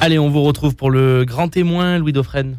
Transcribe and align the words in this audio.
Allez, 0.00 0.16
on 0.18 0.30
vous 0.30 0.42
retrouve 0.42 0.76
pour 0.76 0.92
le 0.92 1.24
grand 1.24 1.48
témoin, 1.48 1.98
Louis 1.98 2.12
Dauphren. 2.12 2.58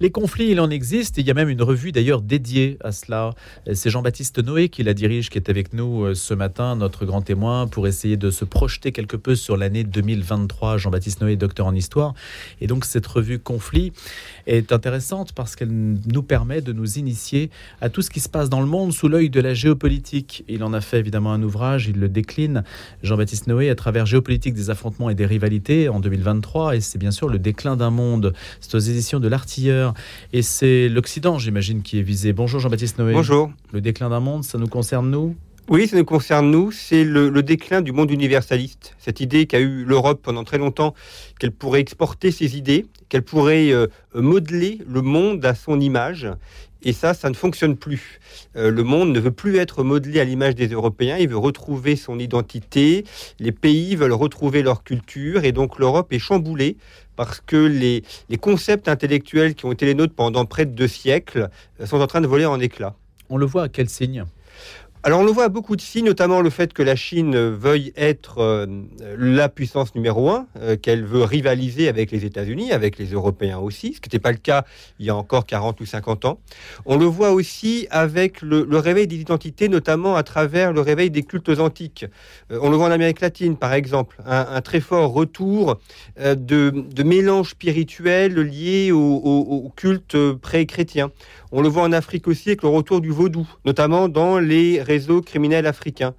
Les 0.00 0.12
conflits, 0.12 0.50
il 0.50 0.60
en 0.60 0.70
existe. 0.70 1.18
il 1.18 1.26
y 1.26 1.30
a 1.32 1.34
même 1.34 1.48
une 1.48 1.60
revue 1.60 1.90
d'ailleurs 1.90 2.22
dédiée 2.22 2.78
à 2.84 2.92
cela. 2.92 3.34
C'est 3.72 3.90
Jean-Baptiste 3.90 4.38
Noé 4.38 4.68
qui 4.68 4.84
la 4.84 4.94
dirige, 4.94 5.28
qui 5.28 5.38
est 5.38 5.50
avec 5.50 5.72
nous 5.72 6.04
euh, 6.04 6.14
ce 6.14 6.34
matin, 6.34 6.76
notre 6.76 7.04
grand 7.04 7.20
témoin, 7.20 7.66
pour 7.66 7.88
essayer 7.88 8.16
de 8.16 8.30
se 8.30 8.44
projeter 8.44 8.92
quelque 8.92 9.16
peu 9.16 9.34
sur 9.34 9.56
l'année 9.56 9.82
2023. 9.82 10.78
Jean-Baptiste 10.78 11.20
Noé, 11.20 11.34
docteur 11.34 11.66
en 11.66 11.74
histoire. 11.74 12.14
Et 12.60 12.68
donc 12.68 12.84
cette 12.84 13.08
revue 13.08 13.40
Conflits 13.40 13.92
est 14.46 14.70
intéressante 14.70 15.32
parce 15.32 15.56
qu'elle 15.56 15.72
nous 15.72 16.22
permet 16.22 16.60
de 16.60 16.72
nous 16.72 16.98
initier 16.98 17.50
à 17.80 17.88
tout 17.88 18.02
ce 18.02 18.10
qui 18.10 18.20
se 18.20 18.28
passe 18.28 18.48
dans 18.48 18.60
le 18.60 18.68
monde 18.68 18.92
sous 18.92 19.08
l'œil 19.08 19.30
de 19.30 19.40
la 19.40 19.52
géopolitique. 19.52 20.44
Il 20.46 20.62
en 20.62 20.74
a 20.74 20.80
fait 20.80 21.00
évidemment 21.00 21.32
un 21.32 21.42
ouvrage, 21.42 21.88
il 21.88 21.98
le 21.98 22.08
décline, 22.08 22.62
Jean-Baptiste 23.02 23.48
Noé, 23.48 23.68
à 23.68 23.74
travers 23.74 24.06
Géopolitique 24.06 24.54
des 24.54 24.70
affrontements 24.70 25.10
et 25.10 25.16
des 25.16 25.26
rivalités 25.26 25.88
en 25.88 25.98
2023. 25.98 26.76
Et 26.76 26.80
c'est 26.80 26.98
bien 26.98 27.10
sûr 27.10 27.28
le 27.28 27.40
déclin 27.40 27.76
d'un 27.76 27.90
monde. 27.90 28.32
C'est 28.60 28.76
aux 28.76 28.78
éditions 28.78 29.18
de 29.18 29.26
l'Artilleur 29.26 29.87
et 30.32 30.42
c'est 30.42 30.88
l'Occident, 30.88 31.38
j'imagine, 31.38 31.82
qui 31.82 31.98
est 31.98 32.02
visé. 32.02 32.32
Bonjour 32.32 32.60
Jean-Baptiste 32.60 32.98
Noé. 32.98 33.12
Bonjour. 33.12 33.50
Le 33.72 33.80
déclin 33.80 34.10
d'un 34.10 34.20
monde, 34.20 34.44
ça 34.44 34.58
nous 34.58 34.68
concerne 34.68 35.10
nous? 35.10 35.36
Oui, 35.70 35.86
ça 35.86 35.98
nous 35.98 36.04
concerne 36.06 36.50
nous. 36.50 36.72
C'est 36.72 37.04
le, 37.04 37.42
déclin 37.42 37.82
du 37.82 37.92
monde 37.92 38.10
universaliste. 38.10 38.94
Cette 38.98 39.20
idée 39.20 39.44
qu'a 39.44 39.60
eu 39.60 39.84
l'Europe 39.84 40.20
pendant 40.22 40.42
très 40.42 40.56
longtemps, 40.56 40.94
qu'elle 41.38 41.52
pourrait 41.52 41.80
exporter 41.80 42.30
ses 42.30 42.56
idées, 42.56 42.86
qu'elle 43.10 43.22
pourrait 43.22 43.70
euh, 43.70 43.86
modeler 44.14 44.78
le 44.88 45.02
monde 45.02 45.44
à 45.44 45.54
son 45.54 45.78
image. 45.78 46.26
Et 46.82 46.92
ça, 46.92 47.14
ça 47.14 47.28
ne 47.28 47.34
fonctionne 47.34 47.76
plus. 47.76 48.20
Euh, 48.56 48.70
le 48.70 48.82
monde 48.84 49.12
ne 49.12 49.20
veut 49.20 49.32
plus 49.32 49.56
être 49.56 49.82
modelé 49.82 50.20
à 50.20 50.24
l'image 50.24 50.54
des 50.54 50.68
Européens, 50.68 51.16
il 51.18 51.28
veut 51.28 51.36
retrouver 51.36 51.96
son 51.96 52.18
identité, 52.18 53.04
les 53.40 53.52
pays 53.52 53.96
veulent 53.96 54.12
retrouver 54.12 54.62
leur 54.62 54.84
culture, 54.84 55.44
et 55.44 55.52
donc 55.52 55.78
l'Europe 55.78 56.12
est 56.12 56.18
chamboulée 56.18 56.76
parce 57.16 57.40
que 57.40 57.56
les, 57.56 58.04
les 58.28 58.36
concepts 58.36 58.88
intellectuels 58.88 59.54
qui 59.54 59.64
ont 59.66 59.72
été 59.72 59.86
les 59.86 59.94
nôtres 59.94 60.14
pendant 60.14 60.44
près 60.46 60.66
de 60.66 60.70
deux 60.70 60.86
siècles 60.86 61.48
euh, 61.80 61.86
sont 61.86 62.00
en 62.00 62.06
train 62.06 62.20
de 62.20 62.28
voler 62.28 62.46
en 62.46 62.60
éclats. 62.60 62.94
On 63.28 63.36
le 63.36 63.46
voit 63.46 63.64
à 63.64 63.68
quel 63.68 63.88
signe? 63.88 64.24
Alors 65.04 65.20
on 65.20 65.24
le 65.24 65.30
voit 65.30 65.44
à 65.44 65.48
beaucoup 65.48 65.76
de 65.76 65.80
signes, 65.80 66.06
notamment 66.06 66.40
le 66.40 66.50
fait 66.50 66.72
que 66.72 66.82
la 66.82 66.96
Chine 66.96 67.38
veuille 67.38 67.92
être 67.96 68.38
euh, 68.38 68.66
la 69.16 69.48
puissance 69.48 69.94
numéro 69.94 70.28
un, 70.28 70.48
euh, 70.60 70.76
qu'elle 70.76 71.04
veut 71.04 71.22
rivaliser 71.22 71.88
avec 71.88 72.10
les 72.10 72.24
États-Unis, 72.24 72.72
avec 72.72 72.98
les 72.98 73.12
Européens 73.12 73.58
aussi, 73.58 73.94
ce 73.94 74.00
qui 74.00 74.08
n'était 74.08 74.18
pas 74.18 74.32
le 74.32 74.38
cas 74.38 74.64
il 74.98 75.06
y 75.06 75.10
a 75.10 75.14
encore 75.14 75.46
40 75.46 75.80
ou 75.80 75.86
50 75.86 76.24
ans. 76.24 76.40
On 76.84 76.96
le 76.96 77.04
voit 77.04 77.30
aussi 77.30 77.86
avec 77.90 78.42
le, 78.42 78.66
réveil 78.72 79.06
des 79.06 79.16
identités, 79.16 79.68
notamment 79.68 80.16
à 80.16 80.24
travers 80.24 80.72
le 80.72 80.80
réveil 80.80 81.10
des 81.10 81.22
cultes 81.22 81.60
antiques. 81.60 82.04
Euh, 82.50 82.58
on 82.60 82.68
le 82.68 82.76
voit 82.76 82.88
en 82.88 82.90
Amérique 82.90 83.20
latine, 83.20 83.56
par 83.56 83.74
exemple, 83.74 84.20
un, 84.26 84.60
très 84.62 84.80
fort 84.80 85.12
retour 85.12 85.78
de, 86.18 87.02
mélange 87.04 87.50
spirituel 87.50 88.34
lié 88.34 88.90
au, 88.90 88.98
au 88.98 89.72
culte 89.76 90.16
pré-chrétien. 90.34 91.10
On 91.52 91.62
le 91.62 91.68
voit 91.68 91.84
en 91.84 91.92
Afrique 91.92 92.28
aussi 92.28 92.50
avec 92.50 92.62
le 92.62 92.68
retour 92.68 93.00
du 93.00 93.10
vaudou, 93.10 93.48
notamment 93.64 94.08
dans 94.08 94.38
les 94.38 94.82
réseaux 94.88 95.20
criminels 95.22 95.66
africains. 95.66 96.14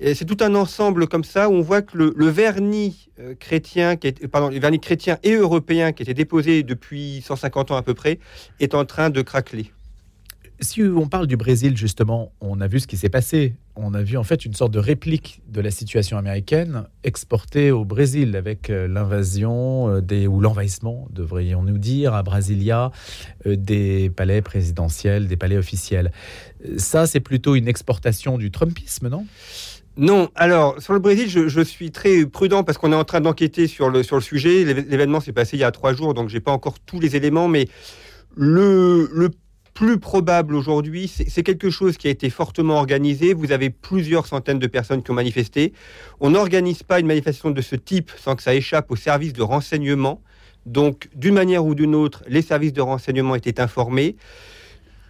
c'est 0.00 0.24
tout 0.24 0.38
un 0.40 0.54
ensemble 0.54 1.06
comme 1.08 1.24
ça 1.24 1.50
où 1.50 1.52
on 1.52 1.60
voit 1.60 1.82
que 1.82 1.98
le, 1.98 2.28
vernis 2.28 3.10
euh, 3.18 3.34
chrétien, 3.38 3.96
pardon, 4.30 4.48
le 4.48 4.58
vernis 4.58 4.80
chrétien 4.80 5.18
et 5.22 5.34
européen 5.34 5.92
qui 5.92 6.02
était 6.02 6.14
déposé 6.14 6.62
depuis 6.62 7.22
150 7.22 7.72
ans 7.72 7.76
à 7.76 7.82
peu 7.82 7.94
près, 7.94 8.18
est 8.60 8.74
en 8.74 8.84
train 8.84 9.10
de 9.10 9.20
craqueler 9.22 9.72
si 10.62 10.82
on 10.82 11.08
parle 11.08 11.26
du 11.26 11.36
Brésil, 11.36 11.76
justement, 11.76 12.32
on 12.40 12.60
a 12.60 12.66
vu 12.66 12.80
ce 12.80 12.86
qui 12.86 12.96
s'est 12.96 13.08
passé. 13.08 13.54
On 13.76 13.94
a 13.94 14.02
vu 14.02 14.16
en 14.16 14.22
fait 14.22 14.44
une 14.44 14.54
sorte 14.54 14.72
de 14.72 14.78
réplique 14.78 15.40
de 15.48 15.60
la 15.60 15.70
situation 15.70 16.18
américaine 16.18 16.84
exportée 17.04 17.70
au 17.70 17.84
Brésil 17.84 18.36
avec 18.36 18.70
euh, 18.70 18.86
l'invasion 18.86 19.88
euh, 19.88 20.26
ou 20.26 20.40
l'envahissement, 20.40 21.08
devrions-nous 21.10 21.78
dire, 21.78 22.14
à 22.14 22.22
Brasilia, 22.22 22.92
euh, 23.46 23.56
des 23.56 24.10
palais 24.10 24.42
présidentiels, 24.42 25.26
des 25.26 25.36
palais 25.36 25.56
officiels. 25.56 26.12
Ça, 26.76 27.06
c'est 27.06 27.20
plutôt 27.20 27.54
une 27.54 27.68
exportation 27.68 28.38
du 28.38 28.50
Trumpisme, 28.50 29.08
non? 29.08 29.26
Non, 29.98 30.30
alors 30.34 30.80
sur 30.80 30.94
le 30.94 31.00
Brésil, 31.00 31.28
je, 31.28 31.60
suis 31.60 31.90
très 31.90 32.24
prudent 32.24 32.64
parce 32.64 32.78
qu'on 32.78 32.92
est 32.92 32.96
en 32.96 33.04
train 33.04 33.20
d'enquêter 33.20 33.66
sur 33.66 33.90
le, 33.90 34.02
sur 34.02 34.16
le 34.16 34.22
sujet. 34.22 34.64
L'événement 34.64 35.20
s'est 35.20 35.34
passé 35.34 35.58
il 35.58 35.60
y 35.60 35.64
a 35.64 35.70
trois 35.70 35.92
jours, 35.92 36.14
donc 36.14 36.30
j'ai 36.30 36.40
pas 36.40 36.52
encore 36.52 36.78
tous 36.80 36.98
les 36.98 37.14
éléments, 37.14 37.46
mais 37.46 37.68
le, 38.34 39.10
le 39.12 39.30
plus 39.74 39.98
probable 39.98 40.54
aujourd'hui, 40.54 41.08
c'est 41.08 41.42
quelque 41.42 41.70
chose 41.70 41.96
qui 41.96 42.06
a 42.06 42.10
été 42.10 42.30
fortement 42.30 42.76
organisé. 42.76 43.32
Vous 43.32 43.52
avez 43.52 43.70
plusieurs 43.70 44.26
centaines 44.26 44.58
de 44.58 44.66
personnes 44.66 45.02
qui 45.02 45.10
ont 45.10 45.14
manifesté. 45.14 45.72
On 46.20 46.30
n'organise 46.30 46.82
pas 46.82 47.00
une 47.00 47.06
manifestation 47.06 47.50
de 47.50 47.60
ce 47.60 47.76
type 47.76 48.10
sans 48.18 48.36
que 48.36 48.42
ça 48.42 48.54
échappe 48.54 48.90
aux 48.90 48.96
services 48.96 49.32
de 49.32 49.42
renseignement. 49.42 50.22
Donc, 50.66 51.08
d'une 51.14 51.34
manière 51.34 51.64
ou 51.64 51.74
d'une 51.74 51.94
autre, 51.94 52.22
les 52.28 52.42
services 52.42 52.72
de 52.72 52.82
renseignement 52.82 53.34
étaient 53.34 53.60
informés. 53.60 54.16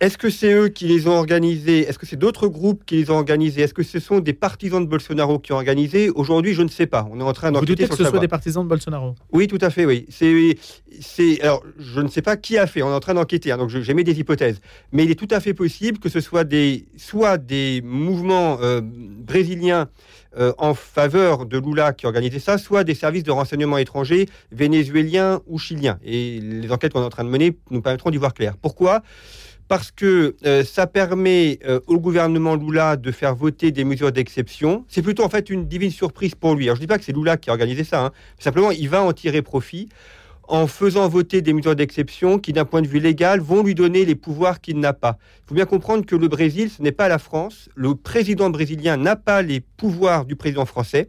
Est-ce 0.02 0.18
que 0.18 0.30
c'est 0.30 0.52
eux 0.52 0.66
qui 0.66 0.88
les 0.88 1.06
ont 1.06 1.12
organisés? 1.12 1.88
Est-ce 1.88 1.96
que 1.96 2.06
c'est 2.06 2.16
d'autres 2.16 2.48
groupes 2.48 2.84
qui 2.84 2.96
les 2.96 3.10
ont 3.10 3.14
organisés? 3.14 3.62
Est-ce 3.62 3.72
que 3.72 3.84
ce 3.84 4.00
sont 4.00 4.18
des 4.18 4.32
partisans 4.32 4.84
de 4.84 4.90
Bolsonaro 4.90 5.38
qui 5.38 5.52
ont 5.52 5.54
organisé? 5.54 6.10
Aujourd'hui, 6.10 6.54
je 6.54 6.62
ne 6.62 6.68
sais 6.68 6.88
pas. 6.88 7.06
On 7.12 7.20
est 7.20 7.22
en 7.22 7.32
train 7.32 7.52
d'enquêter 7.52 7.86
sur 7.86 7.96
que 7.96 8.02
ce 8.02 8.10
soit 8.10 8.18
des 8.18 8.26
partisans 8.26 8.64
de 8.64 8.68
Bolsonaro? 8.68 9.14
Oui, 9.30 9.46
tout 9.46 9.60
à 9.60 9.70
fait, 9.70 9.86
oui. 9.86 10.06
C'est, 10.08 10.56
c'est, 11.00 11.40
alors, 11.42 11.62
je 11.78 12.00
ne 12.00 12.08
sais 12.08 12.20
pas 12.20 12.36
qui 12.36 12.58
a 12.58 12.66
fait. 12.66 12.82
On 12.82 12.90
est 12.90 12.94
en 12.94 12.98
train 12.98 13.14
d'enquêter, 13.14 13.52
hein, 13.52 13.58
donc 13.58 13.68
j'ai 13.68 13.94
mis 13.94 14.02
des 14.02 14.18
hypothèses. 14.18 14.60
Mais 14.90 15.04
il 15.04 15.10
est 15.12 15.14
tout 15.14 15.28
à 15.30 15.38
fait 15.38 15.54
possible 15.54 16.00
que 16.00 16.08
ce 16.08 16.18
soit 16.18 16.42
des, 16.42 16.84
soit 16.96 17.38
des 17.38 17.80
mouvements 17.84 18.58
euh, 18.60 18.80
brésiliens 18.82 19.88
euh, 20.36 20.52
en 20.58 20.74
faveur 20.74 21.46
de 21.46 21.58
Lula 21.58 21.92
qui 21.92 22.06
organisé 22.06 22.40
ça, 22.40 22.58
soit 22.58 22.82
des 22.82 22.96
services 22.96 23.22
de 23.22 23.30
renseignement 23.30 23.78
étrangers 23.78 24.26
vénézuéliens 24.50 25.42
ou 25.46 25.60
chiliens. 25.60 26.00
Et 26.04 26.40
les 26.40 26.72
enquêtes 26.72 26.92
qu'on 26.92 27.02
est 27.02 27.06
en 27.06 27.10
train 27.10 27.22
de 27.22 27.28
mener 27.28 27.56
nous 27.70 27.82
permettront 27.82 28.10
d'y 28.10 28.16
voir 28.16 28.34
clair. 28.34 28.56
Pourquoi? 28.60 29.02
Parce 29.72 29.90
que 29.90 30.36
euh, 30.44 30.64
ça 30.64 30.86
permet 30.86 31.58
euh, 31.64 31.80
au 31.86 31.98
gouvernement 31.98 32.56
Lula 32.56 32.98
de 32.98 33.10
faire 33.10 33.34
voter 33.34 33.70
des 33.70 33.84
mesures 33.84 34.12
d'exception. 34.12 34.84
C'est 34.86 35.00
plutôt 35.00 35.24
en 35.24 35.30
fait 35.30 35.48
une 35.48 35.66
divine 35.66 35.90
surprise 35.90 36.34
pour 36.34 36.54
lui. 36.54 36.66
Alors 36.66 36.76
je 36.76 36.80
ne 36.82 36.84
dis 36.84 36.88
pas 36.88 36.98
que 36.98 37.04
c'est 37.04 37.16
Lula 37.16 37.38
qui 37.38 37.48
a 37.48 37.54
organisé 37.54 37.82
ça, 37.82 38.04
hein. 38.04 38.12
simplement 38.38 38.70
il 38.70 38.90
va 38.90 39.02
en 39.02 39.14
tirer 39.14 39.40
profit 39.40 39.88
en 40.48 40.66
faisant 40.66 41.08
voter 41.08 41.40
des 41.40 41.52
mesures 41.52 41.76
d'exception 41.76 42.38
qui, 42.38 42.52
d'un 42.52 42.64
point 42.64 42.82
de 42.82 42.86
vue 42.86 42.98
légal, 42.98 43.40
vont 43.40 43.62
lui 43.62 43.74
donner 43.74 44.04
les 44.04 44.14
pouvoirs 44.14 44.60
qu'il 44.60 44.78
n'a 44.80 44.92
pas. 44.92 45.18
Il 45.44 45.48
faut 45.48 45.54
bien 45.54 45.66
comprendre 45.66 46.04
que 46.04 46.16
le 46.16 46.28
Brésil, 46.28 46.70
ce 46.70 46.82
n'est 46.82 46.92
pas 46.92 47.08
la 47.08 47.18
France. 47.18 47.68
Le 47.74 47.94
président 47.94 48.50
brésilien 48.50 48.96
n'a 48.96 49.16
pas 49.16 49.42
les 49.42 49.60
pouvoirs 49.60 50.24
du 50.24 50.36
président 50.36 50.66
français. 50.66 51.08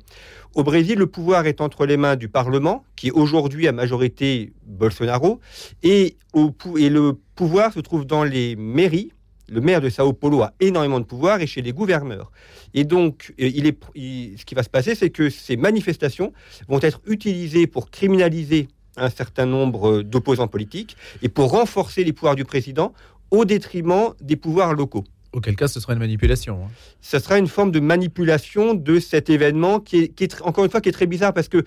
Au 0.56 0.64
Brésil, 0.64 1.00
le 1.00 1.08
pouvoir 1.08 1.48
est 1.48 1.62
entre 1.62 1.86
les 1.86 1.98
mains 1.98 2.16
du 2.16 2.30
Parlement, 2.30 2.84
qui 2.96 3.08
est 3.08 3.12
aujourd'hui 3.12 3.68
à 3.68 3.72
majorité 3.72 4.54
Bolsonaro, 4.66 5.40
et, 5.82 6.16
le 6.36 7.12
pouvoir 7.36 7.74
se 7.74 7.80
trouve 7.80 8.06
dans 8.06 8.24
les 8.24 8.56
mairies. 8.56 9.12
Le 9.50 9.62
maire 9.62 9.82
de 9.82 9.90
Sao 9.90 10.14
Paulo 10.14 10.42
a 10.42 10.54
énormément 10.60 11.00
de 11.00 11.06
pouvoir 11.06 11.42
et 11.42 11.48
chez 11.48 11.62
les 11.62 11.74
gouverneurs. 11.74 12.32
Et 12.74 12.86
donc, 12.86 13.34
euh, 13.42 13.50
ce 13.50 14.46
qui 14.46 14.56
va 14.56 14.64
se 14.64 14.70
passer, 14.70 14.96
c'est 14.96 15.10
que 15.10 15.30
ces 15.30 15.58
manifestations 15.58 16.34
vont 16.68 16.80
être 16.80 17.02
utilisées 17.08 17.68
pour 17.68 17.90
criminaliser 17.92 18.68
un 18.98 19.10
certain 19.10 19.46
nombre 19.46 20.02
d'opposants 20.02 20.48
politiques 20.48 20.98
et 21.22 21.30
pour 21.30 21.52
renforcer 21.52 22.04
les 22.04 22.14
pouvoirs 22.14 22.36
du 22.36 22.46
président 22.46 22.94
au 23.32 23.46
détriment 23.46 24.14
des 24.22 24.36
pouvoirs 24.36 24.74
locaux. 24.74 25.04
Auquel 25.34 25.56
cas, 25.56 25.68
ce 25.68 25.80
sera 25.80 25.94
une 25.94 26.00
manipulation. 26.00 26.66
Hein. 26.66 26.72
Ce 27.02 27.18
sera 27.18 27.40
une 27.40 27.48
forme 27.48 27.72
de 27.72 27.80
manipulation 27.80 28.76
de 28.76 29.00
cet 29.00 29.32
événement 29.32 29.80
qui 29.80 29.98
est, 29.98 30.42
encore 30.44 30.64
une 30.64 30.70
fois, 30.70 30.80
qui 30.80 30.90
est 30.90 30.94
très 30.94 31.08
bizarre 31.08 31.34
parce 31.34 31.48
que 31.48 31.66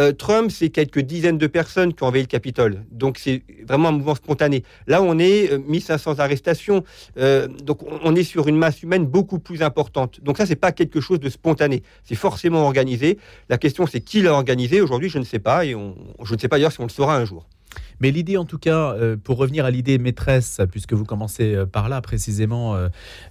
euh, 0.00 0.12
Trump, 0.12 0.50
c'est 0.50 0.70
quelques 0.70 1.00
dizaines 1.00 1.38
de 1.38 1.46
personnes 1.46 1.92
qui 1.92 2.02
ont 2.02 2.06
envahi 2.06 2.22
le 2.22 2.26
Capitole. 2.26 2.84
Donc, 2.90 3.18
c'est 3.18 3.42
vraiment 3.66 3.88
un 3.88 3.92
mouvement 3.92 4.14
spontané. 4.14 4.64
Là, 4.86 5.02
on 5.02 5.18
est 5.18 5.58
1500 5.66 6.12
euh, 6.12 6.22
arrestations. 6.22 6.84
Euh, 7.18 7.46
donc, 7.48 7.80
on 8.02 8.14
est 8.14 8.24
sur 8.24 8.48
une 8.48 8.56
masse 8.56 8.82
humaine 8.82 9.06
beaucoup 9.06 9.38
plus 9.38 9.62
importante. 9.62 10.20
Donc, 10.22 10.38
ça, 10.38 10.46
c'est 10.46 10.56
pas 10.56 10.72
quelque 10.72 11.00
chose 11.00 11.20
de 11.20 11.28
spontané. 11.28 11.82
C'est 12.04 12.14
forcément 12.14 12.64
organisé. 12.64 13.18
La 13.48 13.58
question, 13.58 13.86
c'est 13.86 14.00
qui 14.00 14.22
l'a 14.22 14.32
organisé. 14.32 14.80
Aujourd'hui, 14.80 15.08
je 15.08 15.18
ne 15.18 15.24
sais 15.24 15.38
pas. 15.38 15.64
Et 15.66 15.72
je 15.72 16.34
ne 16.34 16.38
sais 16.38 16.48
pas 16.48 16.56
d'ailleurs 16.56 16.72
si 16.72 16.80
on 16.80 16.84
le 16.84 16.90
saura 16.90 17.16
un 17.16 17.24
jour. 17.24 17.46
Mais 18.00 18.10
l'idée, 18.10 18.36
en 18.36 18.44
tout 18.44 18.58
cas, 18.58 18.94
euh, 18.94 19.16
pour 19.16 19.36
revenir 19.36 19.64
à 19.64 19.70
l'idée 19.70 19.98
maîtresse, 19.98 20.60
puisque 20.70 20.92
vous 20.92 21.04
commencez 21.04 21.54
euh, 21.54 21.66
par 21.66 21.88
là 21.88 22.00
précisément, 22.00 22.74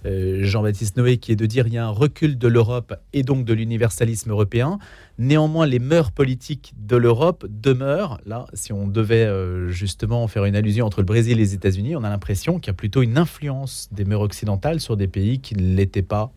euh, 0.04 0.44
Jean-Baptiste 0.44 0.96
Noé, 0.96 1.18
qui 1.18 1.32
est 1.32 1.36
de 1.36 1.46
dire 1.46 1.64
qu'il 1.64 1.74
y 1.74 1.78
a 1.78 1.86
un 1.86 1.90
recul 1.90 2.38
de 2.38 2.48
l'Europe 2.48 2.94
et 3.12 3.22
donc 3.22 3.44
de 3.44 3.52
l'universalisme 3.52 4.30
européen. 4.30 4.78
Néanmoins, 5.18 5.66
les 5.66 5.78
mœurs 5.78 6.10
politiques 6.10 6.72
de 6.78 6.96
l'Europe 6.96 7.46
demeurent. 7.48 8.20
Là, 8.26 8.46
si 8.54 8.72
on 8.72 8.86
devait 8.86 9.28
justement 9.68 10.26
faire 10.26 10.46
une 10.46 10.56
allusion 10.56 10.86
entre 10.86 11.00
le 11.00 11.06
Brésil 11.06 11.32
et 11.32 11.36
les 11.36 11.54
États-Unis, 11.54 11.96
on 11.96 12.02
a 12.02 12.08
l'impression 12.08 12.58
qu'il 12.58 12.68
y 12.68 12.70
a 12.70 12.74
plutôt 12.74 13.02
une 13.02 13.18
influence 13.18 13.88
des 13.92 14.04
mœurs 14.04 14.22
occidentales 14.22 14.80
sur 14.80 14.96
des 14.96 15.08
pays 15.08 15.40
qui 15.40 15.54
ne 15.54 15.76
l'étaient 15.76 16.02
pas 16.02 16.32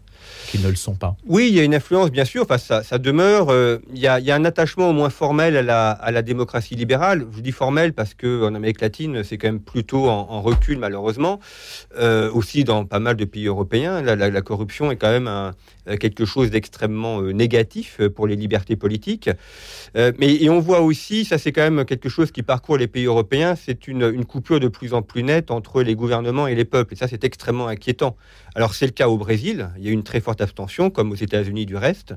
qu'ils 0.47 0.61
ne 0.61 0.69
le 0.69 0.75
sont 0.75 0.95
pas. 0.95 1.15
Oui, 1.27 1.47
il 1.49 1.55
y 1.55 1.59
a 1.59 1.63
une 1.63 1.75
influence, 1.75 2.11
bien 2.11 2.25
sûr, 2.25 2.43
enfin, 2.43 2.57
ça, 2.57 2.97
demeure. 2.97 3.49
euh, 3.49 3.79
il, 3.93 3.99
y 3.99 4.07
a, 4.07 4.35
un 4.35 4.45
attachement 4.45 4.89
au 4.89 4.93
moins 4.93 5.09
formel 5.09 5.57
à 5.57 6.11
la, 6.11 6.21
démocratie 6.21 6.75
libérale. 6.75 7.25
Je 7.35 7.41
dis 7.41 7.51
formel 7.51 7.93
parce 7.93 8.13
qu'en 8.13 8.53
Amérique 8.55 8.81
latine, 8.81 9.23
c'est 9.23 9.37
quand 9.37 9.47
même 9.47 9.59
plutôt 9.59 10.07
en, 10.09 10.41
recul, 10.41 10.77
malheureusement. 10.77 11.39
Euh, 11.97 12.31
aussi 12.31 12.63
dans 12.63 12.85
pas 12.85 12.99
mal 12.99 13.15
de 13.15 13.25
pays 13.25 13.47
européens, 13.47 14.01
la, 14.01 14.41
corruption 14.41 14.91
est 14.91 14.95
quand 14.95 15.11
même 15.11 15.53
quelque 15.99 16.25
chose 16.25 16.49
d'extrêmement 16.49 17.21
euh, 17.21 17.31
négatif 17.31 17.99
pour 18.15 18.27
les 18.27 18.35
libertés 18.35 18.75
politiques. 18.75 19.29
Mais 19.95 20.49
on 20.49 20.59
voit 20.59 20.81
aussi, 20.81 21.25
ça 21.25 21.37
c'est 21.37 21.51
quand 21.51 21.69
même 21.69 21.85
quelque 21.85 22.09
chose 22.09 22.31
qui 22.31 22.43
parcourt 22.43 22.77
les 22.77 22.87
pays 22.87 23.05
européens, 23.05 23.55
c'est 23.55 23.87
une, 23.87 24.03
une 24.13 24.25
coupure 24.25 24.59
de 24.59 24.67
plus 24.67 24.93
en 24.93 25.01
plus 25.01 25.23
nette 25.23 25.51
entre 25.51 25.81
les 25.83 25.95
gouvernements 25.95 26.47
et 26.47 26.55
les 26.55 26.65
peuples. 26.65 26.93
Et 26.93 26.97
ça 26.97 27.07
c'est 27.07 27.23
extrêmement 27.23 27.67
inquiétant. 27.67 28.15
Alors 28.55 28.73
c'est 28.73 28.85
le 28.85 28.91
cas 28.91 29.07
au 29.07 29.17
Brésil, 29.17 29.69
il 29.77 29.85
y 29.85 29.89
a 29.89 29.91
une 29.91 30.03
très 30.03 30.14
forte 30.21 30.41
abstention, 30.41 30.89
comme 30.89 31.11
aux 31.11 31.15
États-Unis 31.15 31.65
du 31.65 31.75
reste, 31.75 32.13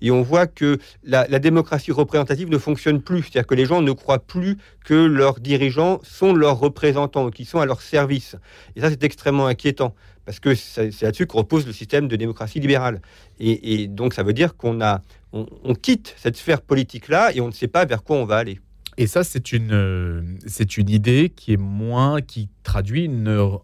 et 0.00 0.10
on 0.10 0.22
voit 0.22 0.46
que 0.46 0.78
la, 1.04 1.26
démocratie 1.38 1.92
représentative 1.92 2.48
ne 2.48 2.58
fonctionne 2.58 3.00
plus, 3.00 3.22
c'est-à-dire 3.22 3.46
que 3.46 3.54
les 3.54 3.66
gens 3.66 3.82
ne 3.82 3.92
croient 3.92 4.20
plus 4.20 4.58
que 4.84 4.94
leurs 4.94 5.40
dirigeants 5.40 6.00
sont 6.02 6.34
leurs 6.34 6.58
représentants, 6.58 7.30
qui 7.30 7.44
sont 7.44 7.60
à 7.60 7.66
leur 7.66 7.82
service. 7.82 8.36
Et 8.76 8.80
ça 8.80 8.90
c'est 8.90 9.04
extrêmement 9.04 9.46
inquiétant, 9.46 9.94
parce 10.24 10.40
que 10.40 10.54
c'est 10.54 11.02
là-dessus 11.02 11.26
que 11.26 11.36
repose 11.36 11.66
le 11.66 11.72
système 11.72 12.08
de 12.08 12.16
démocratie 12.16 12.60
libérale. 12.60 13.00
Et, 13.40 13.88
donc 13.88 14.14
ça 14.14 14.22
veut 14.22 14.32
dire 14.32 14.56
qu'on 14.56 14.80
a, 14.80 15.02
on, 15.32 15.46
on 15.64 15.74
quitte 15.74 16.14
cette 16.16 16.36
sphère 16.36 16.62
politique-là 16.62 17.34
et 17.34 17.40
on 17.40 17.48
ne 17.48 17.52
sait 17.52 17.68
pas 17.68 17.84
vers 17.84 18.02
quoi 18.02 18.16
on 18.16 18.24
va 18.24 18.36
aller. 18.36 18.60
Et 18.98 19.06
ça, 19.06 19.24
c'est 19.24 19.52
une, 19.52 19.72
euh, 19.72 20.22
c'est 20.46 20.76
une 20.76 20.90
idée 20.90 21.32
qui 21.34 21.54
est 21.54 21.58
moins, 21.58 22.20
qui 22.20 22.50
traduit 22.62 23.04
une, 23.04 23.58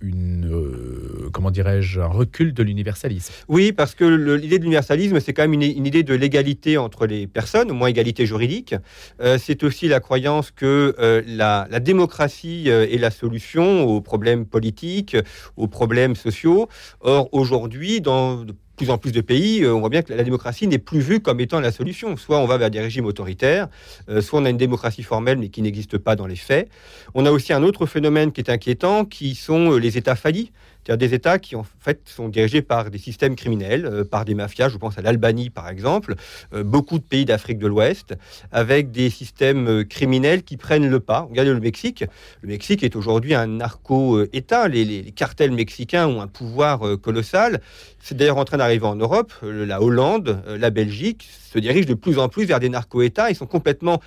une 0.00 0.50
euh, 0.50 1.30
comment 1.32 1.50
dirais-je, 1.50 2.00
un 2.00 2.06
recul 2.06 2.52
de 2.52 2.62
l'universalisme. 2.62 3.32
Oui, 3.48 3.72
parce 3.72 3.94
que 3.94 4.04
l'idée 4.04 4.58
de 4.58 4.64
l'universalisme, 4.64 5.20
c'est 5.20 5.32
quand 5.32 5.42
même 5.42 5.54
une, 5.54 5.86
idée 5.86 6.02
de 6.02 6.14
l'égalité 6.14 6.78
entre 6.78 7.06
les 7.06 7.26
personnes, 7.26 7.70
au 7.70 7.74
moins 7.74 7.88
égalité 7.88 8.26
juridique. 8.26 8.74
Euh, 9.20 9.38
c'est 9.38 9.62
aussi 9.64 9.88
la 9.88 10.00
croyance 10.00 10.50
que 10.50 10.94
euh, 10.98 11.22
la, 11.26 11.66
la 11.70 11.80
démocratie 11.80 12.68
est 12.68 12.98
la 12.98 13.10
solution 13.10 13.84
aux 13.84 14.00
problèmes 14.00 14.46
politiques, 14.46 15.16
aux 15.56 15.68
problèmes 15.68 16.16
sociaux. 16.16 16.68
Or, 17.00 17.28
aujourd'hui, 17.32 18.00
dans 18.00 18.44
plus 18.76 18.90
en 18.90 18.98
plus 18.98 19.12
de 19.12 19.20
pays, 19.20 19.62
euh, 19.62 19.74
on 19.74 19.80
voit 19.80 19.88
bien 19.88 20.02
que 20.02 20.12
la 20.12 20.24
démocratie 20.24 20.66
n'est 20.66 20.78
plus 20.78 21.00
vue 21.00 21.20
comme 21.20 21.40
étant 21.40 21.60
la 21.60 21.72
solution. 21.72 22.16
Soit 22.16 22.38
on 22.38 22.46
va 22.46 22.58
vers 22.58 22.70
des 22.70 22.80
régimes 22.80 23.06
autoritaires, 23.06 23.68
euh, 24.08 24.20
soit 24.20 24.40
on 24.40 24.44
a 24.44 24.50
une 24.50 24.56
démocratie 24.56 25.02
formelle 25.02 25.38
mais 25.38 25.48
qui 25.48 25.62
n'existe 25.62 25.98
pas 25.98 26.16
dans 26.16 26.26
les 26.26 26.36
faits. 26.36 26.68
On 27.14 27.26
a 27.26 27.30
aussi 27.30 27.52
un 27.52 27.62
autre 27.62 27.86
phénomène 27.86 28.32
qui 28.32 28.40
est 28.40 28.50
inquiétant, 28.50 29.04
qui 29.04 29.34
sont 29.34 29.72
euh, 29.72 29.78
les 29.78 29.96
États 29.96 30.16
faillis. 30.16 30.50
C'est-à-dire 30.84 31.08
des 31.08 31.14
États 31.14 31.38
qui 31.38 31.56
en 31.56 31.64
fait 31.80 32.00
sont 32.04 32.28
dirigés 32.28 32.60
par 32.60 32.90
des 32.90 32.98
systèmes 32.98 33.36
criminels, 33.36 33.86
euh, 33.86 34.04
par 34.04 34.24
des 34.24 34.34
mafias. 34.34 34.68
Je 34.68 34.76
pense 34.76 34.98
à 34.98 35.02
l'Albanie 35.02 35.48
par 35.48 35.68
exemple, 35.68 36.14
euh, 36.52 36.62
beaucoup 36.62 36.98
de 36.98 37.04
pays 37.04 37.24
d'Afrique 37.24 37.58
de 37.58 37.66
l'Ouest, 37.66 38.14
avec 38.52 38.90
des 38.90 39.08
systèmes 39.08 39.66
euh, 39.68 39.84
criminels 39.84 40.42
qui 40.42 40.58
prennent 40.58 40.88
le 40.88 41.00
pas. 41.00 41.20
Regardez 41.20 41.52
le 41.52 41.60
Mexique. 41.60 42.04
Le 42.42 42.48
Mexique 42.48 42.82
est 42.82 42.96
aujourd'hui 42.96 43.34
un 43.34 43.46
narco-État. 43.46 44.68
Les, 44.68 45.12
cartels 45.12 45.52
mexicains 45.52 46.06
ont 46.06 46.20
un 46.20 46.26
pouvoir 46.26 46.80
colossal. 47.00 47.60
C'est 48.00 48.16
d'ailleurs 48.16 48.38
en 48.38 48.44
train 48.44 48.58
d'arriver 48.58 48.86
en 48.86 48.96
Europe. 48.96 49.32
La 49.42 49.80
Hollande, 49.80 50.42
la 50.46 50.70
Belgique 50.70 51.28
se 51.52 51.58
dirigent 51.58 51.88
de 51.88 51.94
plus 51.94 52.18
en 52.18 52.28
plus 52.28 52.44
vers 52.44 52.58
des 52.58 52.68
narco-États. 52.68 53.30
Ils 53.30 53.36
sont 53.36 53.46
complètement 53.46 54.00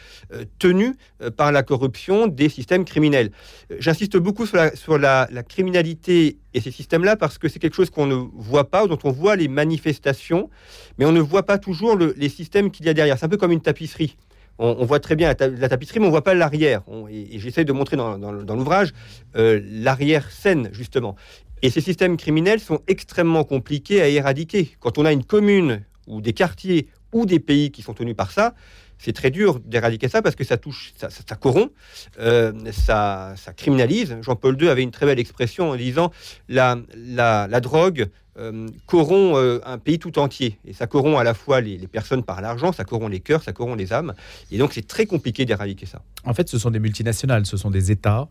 tenus 0.59 0.95
par 1.37 1.51
la 1.51 1.63
corruption 1.63 2.27
des 2.27 2.49
systèmes 2.49 2.83
criminels. 2.83 3.31
J'insiste 3.79 4.17
beaucoup 4.17 4.45
sur 4.45 4.97
la 4.97 5.27
criminalité 5.47 6.37
et 6.57 6.61
ces 6.61 6.71
systèmes-là 6.71 7.15
parce 7.15 7.37
que 7.37 7.47
c'est 7.47 7.59
quelque 7.59 7.75
chose 7.75 7.89
qu'on 7.89 8.05
ne 8.07 8.15
voit 8.15 8.69
pas, 8.69 8.85
dont 8.87 8.97
on 9.03 9.11
voit 9.11 9.35
les 9.35 9.47
manifestations, 9.47 10.49
mais 10.97 11.05
on 11.05 11.11
ne 11.11 11.21
voit 11.21 11.43
pas 11.43 11.57
toujours 11.57 11.95
le- 11.95 12.13
les 12.17 12.29
systèmes 12.29 12.71
qu'il 12.71 12.85
y 12.85 12.89
a 12.89 12.93
derrière. 12.93 13.17
C'est 13.17 13.25
un 13.25 13.29
peu 13.29 13.37
comme 13.37 13.51
une 13.51 13.61
tapisserie. 13.61 14.17
On, 14.59 14.85
voit 14.85 14.99
très 14.99 15.15
bien 15.15 15.27
la, 15.27 15.35
ta- 15.35 15.47
la 15.49 15.69
tapisserie, 15.69 15.99
mais 15.99 16.05
on 16.05 16.09
ne 16.09 16.13
voit 16.13 16.23
pas 16.23 16.33
l'arrière. 16.33 16.81
Et, 17.11 17.35
et 17.35 17.39
j'essaie 17.39 17.63
de 17.63 17.71
montrer 17.73 17.95
dans 17.95 18.55
l'ouvrage 18.55 18.91
euh, 19.35 19.61
l'arrière-scène, 19.63 20.69
justement. 20.73 21.15
Et 21.61 21.69
ces 21.69 21.81
systèmes 21.81 22.17
criminels 22.17 22.59
sont 22.59 22.79
extrêmement 22.87 23.43
compliqués 23.43 24.01
à 24.01 24.07
éradiquer. 24.09 24.71
Quand 24.79 24.97
on 24.97 25.05
a 25.05 25.11
une 25.11 25.23
commune 25.23 25.83
ou 26.07 26.21
des 26.21 26.33
quartiers 26.33 26.87
ou 27.13 27.27
des 27.27 27.39
pays 27.39 27.71
qui 27.71 27.83
sont 27.83 27.93
tenus 27.93 28.15
par 28.15 28.31
ça, 28.31 28.55
c'est 28.99 29.13
très 29.13 29.31
dur 29.31 29.59
d'éradiquer 29.59 30.07
ça 30.09 30.21
parce 30.21 30.35
que 30.35 30.43
ça 30.43 30.57
touche, 30.57 30.93
ça, 30.97 31.35
corrompt, 31.35 31.71
euh, 32.19 32.51
ça, 32.71 33.35
criminalise. 33.55 34.17
Jean-Paul 34.21 34.61
II 34.61 34.69
avait 34.69 34.83
une 34.83 34.91
très 34.91 35.05
belle 35.05 35.19
expression 35.19 35.71
en 35.71 35.75
disant 35.75 36.11
la, 36.49 36.77
la, 36.95 37.59
drogue 37.59 38.09
euh, 38.37 38.67
corrompt 38.85 39.35
euh, 39.35 39.59
un 39.65 39.77
pays 39.77 39.99
tout 39.99 40.19
entier. 40.19 40.57
Et 40.65 40.73
ça 40.73 40.87
corrompt 40.87 41.19
à 41.19 41.23
la 41.23 41.33
fois 41.33 41.61
les, 41.61 41.77
les 41.77 41.87
personnes 41.87 42.23
par 42.23 42.41
l'argent, 42.41 42.71
ça 42.71 42.83
corrompt 42.83 43.11
les 43.11 43.19
cœurs, 43.19 43.43
ça 43.43 43.53
corrompt 43.53 43.77
les 43.77 43.93
âmes. 43.93 44.13
Et 44.51 44.57
donc 44.57 44.73
c'est 44.73 44.87
très 44.87 45.05
compliqué 45.05 45.45
d'éradiquer 45.45 45.85
ça. 45.85 46.01
En 46.23 46.33
fait, 46.33 46.49
ce 46.49 46.57
sont 46.57 46.71
des 46.71 46.79
multinationales, 46.79 47.45
ce 47.45 47.57
sont 47.57 47.71
des 47.71 47.91
États 47.91 48.27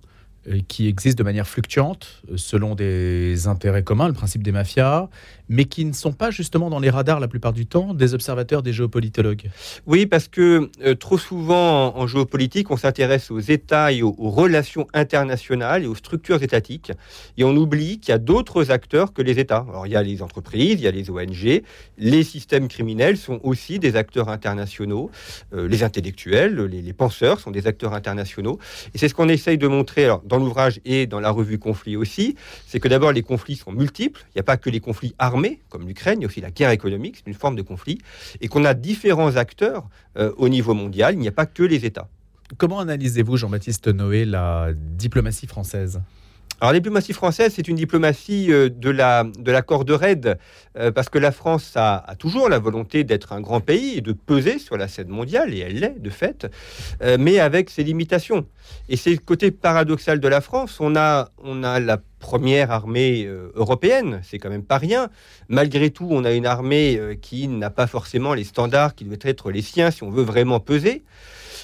qui 0.69 0.87
existent 0.87 1.19
de 1.19 1.25
manière 1.25 1.49
fluctuante 1.49 2.23
selon 2.37 2.77
des 2.77 3.49
intérêts 3.49 3.83
communs, 3.83 4.07
le 4.07 4.15
principe 4.15 4.45
des 4.45 4.53
mafias, 4.53 5.09
mais 5.49 5.65
qui 5.65 5.85
ne 5.85 5.93
sont 5.93 6.13
pas 6.13 6.31
justement 6.31 6.71
dans 6.71 6.79
les 6.79 6.91
radars 6.91 7.21
la 7.21 7.29
plupart 7.29 7.53
du 7.53 7.67
temps 7.67 7.95
des 7.95 8.15
observateurs, 8.15 8.63
des 8.63 8.73
géopolitologues. 8.73 9.51
Oui, 9.87 10.07
parce 10.07 10.29
que 10.29 10.71
euh, 10.85 10.95
trop 10.95 11.19
souvent 11.19 11.97
en, 11.97 12.07
géopolitique, 12.07 12.71
on 12.71 12.77
s'intéresse 12.77 13.31
aux 13.31 13.41
États 13.41 13.93
et 13.93 14.03
aux, 14.03 14.13
relations 14.13 14.87
internationales 14.93 15.85
et 15.85 15.87
aux 15.87 15.95
structures 15.95 16.43
étatiques, 16.43 16.93
et 17.37 17.45
on 17.45 17.57
oublie 17.57 17.99
qu'il 17.99 18.11
y 18.11 18.15
a 18.15 18.19
d'autres 18.19 18.71
acteurs 18.71 19.13
que 19.13 19.23
les 19.23 19.39
États. 19.39 19.65
Alors 19.69 19.87
il 19.87 19.93
y 19.93 19.97
a 19.97 20.03
les 20.03 20.23
entreprises, 20.23 20.75
il 20.75 20.81
y 20.81 20.87
a 20.87 20.91
les 20.91 21.11
ONG, 21.11 21.63
les 21.99 22.25
systèmes 22.25 22.69
criminels 22.69 23.17
sont 23.17 23.41
aussi 23.43 23.79
des 23.79 23.97
acteurs 23.97 24.29
internationaux, 24.29 25.11
euh, 25.53 25.69
les 25.69 25.83
intellectuels, 25.83 26.57
les, 26.57 26.93
penseurs 26.93 27.41
sont 27.41 27.51
des 27.51 27.67
acteurs 27.67 27.95
internationaux, 27.95 28.59
et 28.95 28.99
c'est 28.99 29.09
ce 29.09 29.15
qu'on 29.15 29.29
essaye 29.29 29.59
de 29.59 29.69
montrer 29.69 30.09
dans 30.25 30.39
l'ouvrage 30.39 30.81
et 30.85 31.07
dans 31.07 31.21
la 31.21 31.31
revue 31.31 31.59
Conflit 31.59 31.97
aussi, 31.97 32.37
c'est 32.67 32.81
que 32.81 32.89
d'abord 32.89 33.13
les 33.13 33.23
conflits 33.23 33.57
sont 33.57 33.73
multiples, 33.73 34.25
il 34.29 34.37
n'y 34.37 34.41
a 34.41 34.45
pas 34.45 34.57
que 34.57 34.71
les 34.71 34.81
conflits 34.81 35.15
armés, 35.19 35.36
comme 35.69 35.87
l'Ukraine, 35.87 36.21
il 36.21 36.23
y 36.23 36.25
a 36.25 36.29
aussi 36.29 36.41
la 36.41 36.51
guerre 36.51 36.71
économique, 36.71 37.17
c'est 37.17 37.27
une 37.27 37.35
forme 37.35 37.57
de 37.57 37.63
conflit, 37.63 37.99
et 38.41 38.49
qu'on 38.49 38.65
a 38.65 38.75
différents 38.75 39.37
acteurs 39.37 39.89
euh, 40.17 40.33
au 40.37 40.49
niveau 40.49 40.75
mondial, 40.75 41.15
il 41.15 41.21
n'y 41.21 41.29
a 41.29 41.33
pas 41.33 41.47
que 41.47 41.63
les 41.63 41.85
États. 41.85 42.09
Comment 42.59 42.81
analysez-vous, 42.81 43.37
Jean-Baptiste 43.37 43.89
Noé, 43.89 44.25
la 44.25 44.71
diplomatie 44.75 45.47
française? 45.47 46.01
Alors 46.59 46.73
la 46.73 46.79
diplomatie 46.79 47.13
française, 47.13 47.53
c'est 47.55 47.69
une 47.69 47.77
diplomatie 47.77 48.51
euh, 48.51 48.71
de 48.71 48.89
la, 48.89 49.25
de 49.25 49.53
la 49.53 49.61
corde 49.61 49.91
raide, 49.91 50.39
euh, 50.79 50.91
parce 50.91 51.11
que 51.11 51.19
la 51.19 51.31
France 51.31 51.73
a, 51.75 51.99
a 51.99 52.15
toujours 52.17 52.49
la 52.49 52.59
volonté 52.59 53.05
d'être 53.05 53.35
un 53.35 53.43
grand 53.43 53.61
pays 53.61 53.99
et 53.99 54.01
de 54.01 54.13
peser 54.15 54.59
sur 54.59 54.79
la 54.79 54.89
scène 54.89 55.09
mondiale, 55.09 55.53
et 55.53 55.59
elle 55.59 55.81
l'est 55.81 56.01
de 56.01 56.09
fait, 56.09 56.51
euh, 57.03 57.19
mais 57.21 57.41
avec 57.41 57.69
ses 57.69 57.85
limitations. 57.85 58.47
Et 58.89 58.97
c'est 58.97 59.11
le 59.11 59.19
côté 59.19 59.51
paradoxal 59.51 60.19
de 60.19 60.29
la 60.29 60.41
France. 60.41 60.79
On 60.81 60.97
a, 60.97 61.29
on 61.45 61.63
a 61.63 61.79
la 61.79 61.99
première 62.27 62.73
armée 62.73 63.25
euh, 63.25 63.53
européenne, 63.55 64.21
c'est 64.25 64.41
quand 64.41 64.51
même 64.51 64.65
pas 64.65 64.79
rien. 64.79 65.11
Malgré 65.49 65.91
tout, 65.91 66.09
on 66.11 66.25
a 66.25 66.33
une 66.33 66.45
armée 66.45 66.97
euh, 66.99 67.15
qui 67.15 67.47
n'a 67.47 67.71
pas 67.71 67.87
forcément 67.87 68.35
les 68.35 68.43
standards 68.43 68.97
qui 68.97 69.05
doivent 69.05 69.21
être 69.23 69.53
les 69.53 69.63
siens 69.63 69.93
si 69.93 70.03
on 70.03 70.11
veut 70.11 70.25
vraiment 70.25 70.59
peser. 70.59 71.05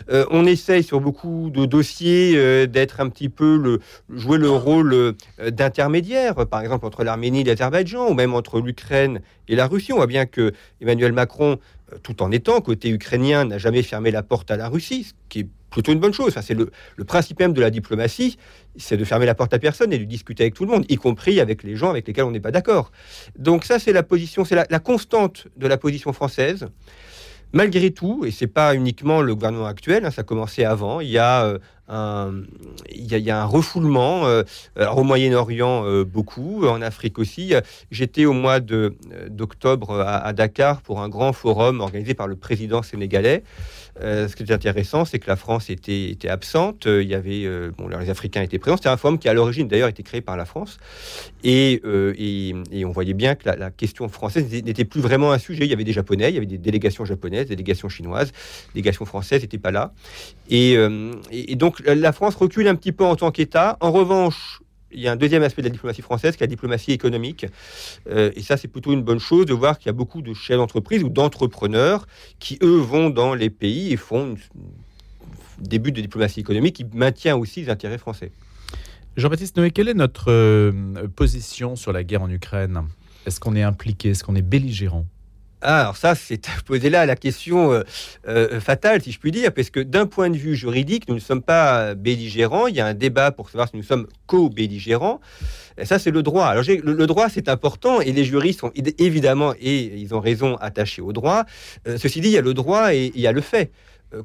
Euh, 0.08 0.24
on 0.30 0.46
essaye 0.46 0.84
sur 0.84 1.00
beaucoup 1.00 1.50
de 1.50 1.66
dossiers 1.66 2.66
d'être 2.68 3.00
un 3.00 3.08
petit 3.08 3.28
peu 3.28 3.56
le 3.56 3.80
jouer 4.08 4.38
le 4.38 4.50
rôle 4.50 5.14
d'intermédiaire, 5.50 6.46
par 6.46 6.60
exemple 6.60 6.86
entre 6.86 7.02
l'Arménie 7.02 7.40
et 7.40 7.44
l'Azerbaïdjan, 7.44 8.08
ou 8.08 8.14
même 8.14 8.32
entre 8.32 8.60
l'Ukraine 8.60 9.20
et 9.48 9.56
la 9.56 9.66
Russie. 9.66 9.92
On 9.92 9.96
voit 9.96 10.06
bien 10.06 10.26
que 10.26 10.52
Emmanuel 10.80 11.12
Macron, 11.12 11.58
tout 12.04 12.22
en 12.22 12.30
étant 12.30 12.60
côté 12.60 12.88
ukrainien, 12.88 13.44
n'a 13.44 13.58
jamais 13.58 13.82
fermé 13.82 14.12
la 14.12 14.22
porte 14.22 14.52
à 14.52 14.56
la 14.56 14.68
Russie, 14.68 15.04
ce 15.04 15.12
qui 15.28 15.40
est 15.40 15.48
plutôt 15.72 15.90
une 15.90 15.98
bonne 15.98 16.12
chose. 16.12 16.28
Enfin, 16.28 16.42
c'est 16.42 16.54
le, 16.54 16.70
principe 17.04 17.40
même 17.40 17.52
de 17.52 17.60
la 17.60 17.70
diplomatie, 17.70 18.38
c'est 18.76 18.96
de 18.96 19.04
fermer 19.04 19.26
la 19.26 19.34
porte 19.34 19.52
à 19.52 19.58
personne 19.58 19.92
et 19.92 19.98
de 19.98 20.04
discuter 20.04 20.44
avec 20.44 20.54
tout 20.54 20.64
le 20.64 20.70
monde, 20.70 20.84
y 20.88 20.96
compris 20.96 21.40
avec 21.40 21.64
les 21.64 21.74
gens 21.74 21.90
avec 21.90 22.06
lesquels 22.06 22.24
on 22.24 22.30
n'est 22.30 22.40
pas 22.40 22.52
d'accord. 22.52 22.92
Donc 23.36 23.64
ça, 23.64 23.80
c'est 23.80 23.92
la 23.92 24.04
position, 24.04 24.44
c'est 24.44 24.54
la, 24.54 24.78
constante 24.78 25.48
de 25.56 25.66
la 25.66 25.76
position 25.76 26.12
française. 26.12 26.68
Malgré 27.54 27.90
tout, 27.90 28.24
et 28.24 28.30
c'est 28.30 28.46
pas 28.46 28.74
uniquement 28.74 29.20
le 29.20 29.34
gouvernement 29.34 29.66
actuel, 29.66 30.06
hein, 30.06 30.10
ça 30.10 30.22
a 30.22 30.24
commencé 30.24 30.64
avant, 30.64 31.00
il 31.00 31.10
y 31.10 31.18
a, 31.18 31.44
euh, 31.44 31.58
un, 31.88 33.44
refoulement 33.44 34.26
euh, 34.26 34.42
au 34.96 35.02
Moyen-Orient 35.02 35.84
euh, 35.84 36.04
beaucoup, 36.04 36.66
en 36.66 36.80
Afrique 36.80 37.18
aussi. 37.18 37.52
J'étais 37.90 38.24
au 38.24 38.32
mois 38.32 38.60
d'octobre 38.60 40.00
à 40.00 40.32
Dakar 40.32 40.80
pour 40.80 41.02
un 41.02 41.10
grand 41.10 41.34
forum 41.34 41.80
organisé 41.80 42.14
par 42.14 42.26
le 42.26 42.36
président 42.36 42.82
sénégalais. 42.82 43.42
Euh, 44.00 44.26
ce 44.26 44.36
qui 44.36 44.42
est 44.42 44.50
intéressant, 44.50 45.04
c'est 45.04 45.18
que 45.18 45.28
la 45.28 45.36
France 45.36 45.68
était, 45.68 46.10
était 46.10 46.28
absente. 46.28 46.86
Euh, 46.86 47.02
Il 47.02 47.08
y 47.08 47.14
avait, 47.14 47.44
euh, 47.44 47.70
bon, 47.76 47.88
les 47.88 48.08
Africains 48.08 48.42
étaient 48.42 48.58
présents. 48.58 48.76
C'était 48.76 48.88
un 48.88 48.96
forum 48.96 49.18
qui, 49.18 49.28
à 49.28 49.34
l'origine, 49.34 49.68
d'ailleurs, 49.68 49.88
été 49.88 50.02
créé 50.02 50.20
par 50.20 50.36
la 50.36 50.44
France. 50.44 50.78
Et, 51.44 51.80
on 51.84 52.90
voyait 52.90 53.14
bien 53.14 53.34
que 53.34 53.48
la, 53.48 53.70
question 53.70 54.08
française 54.08 54.50
n'était- 54.50 54.84
plus 54.84 55.00
vraiment 55.00 55.32
un 55.32 55.38
sujet. 55.38 55.64
Il 55.64 55.70
y 55.70 55.72
avait 55.72 55.84
des 55.84 55.92
Japonais, 55.92 56.30
il 56.30 56.34
y 56.34 56.36
avait 56.38 56.46
des 56.46 56.58
délégations 56.58 57.04
japonaises, 57.04 57.46
des 57.46 57.56
délégations 57.56 57.88
chinoises, 57.88 58.32
des 58.32 58.80
délégations 58.80 59.04
françaises 59.04 59.42
n'étaient 59.42 59.58
pas 59.58 59.70
là. 59.70 59.92
Et, 60.48 60.76
donc, 61.56 61.80
la 61.86 62.12
France 62.12 62.34
recule 62.34 62.68
un 62.68 62.74
petit 62.74 62.92
peu 62.92 63.04
en 63.04 63.16
tant 63.16 63.30
qu'État. 63.30 63.76
En 63.80 63.92
revanche, 63.92 64.60
il 64.92 65.00
y 65.00 65.08
a 65.08 65.12
un 65.12 65.16
deuxième 65.16 65.42
aspect 65.42 65.62
de 65.62 65.68
la 65.68 65.72
diplomatie 65.72 66.02
française, 66.02 66.36
qui 66.36 66.42
est 66.42 66.46
la 66.46 66.50
diplomatie 66.50 66.92
économique. 66.92 67.46
Euh, 68.08 68.30
et 68.34 68.42
ça, 68.42 68.56
c'est 68.56 68.68
plutôt 68.68 68.92
une 68.92 69.02
bonne 69.02 69.18
chose 69.18 69.46
de 69.46 69.54
voir 69.54 69.78
qu'il 69.78 69.86
y 69.86 69.90
a 69.90 69.94
beaucoup 69.94 70.22
de 70.22 70.34
chefs 70.34 70.56
d'entreprise 70.56 71.02
ou 71.02 71.08
d'entrepreneurs 71.08 72.06
qui, 72.38 72.58
eux, 72.62 72.78
vont 72.78 73.10
dans 73.10 73.34
les 73.34 73.50
pays 73.50 73.92
et 73.92 73.96
font 73.96 74.36
des 75.58 75.78
buts 75.78 75.92
de 75.92 76.00
diplomatie 76.00 76.40
économique 76.40 76.76
qui 76.76 76.86
maintient 76.92 77.36
aussi 77.36 77.62
les 77.62 77.70
intérêts 77.70 77.98
français. 77.98 78.32
Jean-Baptiste 79.16 79.56
Noé, 79.56 79.70
quelle 79.70 79.88
est 79.88 79.94
notre 79.94 80.30
euh, 80.30 80.72
position 81.14 81.76
sur 81.76 81.92
la 81.92 82.02
guerre 82.02 82.22
en 82.22 82.30
Ukraine? 82.30 82.82
Est-ce 83.26 83.38
qu'on 83.38 83.54
est 83.54 83.62
impliqué? 83.62 84.10
Est-ce 84.10 84.24
qu'on 84.24 84.34
est 84.34 84.42
belligérant? 84.42 85.06
Ah, 85.62 85.80
alors 85.82 85.96
ça, 85.96 86.14
c'est 86.14 86.48
poser 86.66 86.90
là 86.90 87.06
la 87.06 87.16
question 87.16 87.72
euh, 87.72 87.82
euh, 88.28 88.60
fatale, 88.60 89.02
si 89.02 89.12
je 89.12 89.18
puis 89.18 89.30
dire, 89.30 89.52
parce 89.52 89.70
que 89.70 89.80
d'un 89.80 90.06
point 90.06 90.30
de 90.30 90.36
vue 90.36 90.56
juridique, 90.56 91.08
nous 91.08 91.14
ne 91.14 91.20
sommes 91.20 91.42
pas 91.42 91.94
belligérants. 91.94 92.66
Il 92.66 92.76
y 92.76 92.80
a 92.80 92.86
un 92.86 92.94
débat 92.94 93.30
pour 93.30 93.48
savoir 93.50 93.68
si 93.68 93.76
nous 93.76 93.82
sommes 93.82 94.06
co-belligérants. 94.26 95.20
Ça, 95.84 95.98
c'est 95.98 96.10
le 96.10 96.22
droit. 96.22 96.46
Alors, 96.46 96.64
le, 96.66 97.06
droit, 97.06 97.28
c'est 97.30 97.48
important, 97.48 98.00
et 98.00 98.12
les 98.12 98.24
juristes 98.24 98.60
sont 98.60 98.72
évidemment, 98.98 99.54
et 99.58 99.98
ils 99.98 100.14
ont 100.14 100.20
raison, 100.20 100.56
attachés 100.56 101.00
au 101.00 101.12
droit. 101.12 101.44
ceci 101.86 102.20
dit, 102.20 102.28
il 102.28 102.34
y 102.34 102.38
a 102.38 102.42
le 102.42 102.52
droit 102.52 102.94
et 102.94 103.10
il 103.14 103.20
y 103.20 103.26
a 103.26 103.32
le 103.32 103.40
fait 103.40 103.72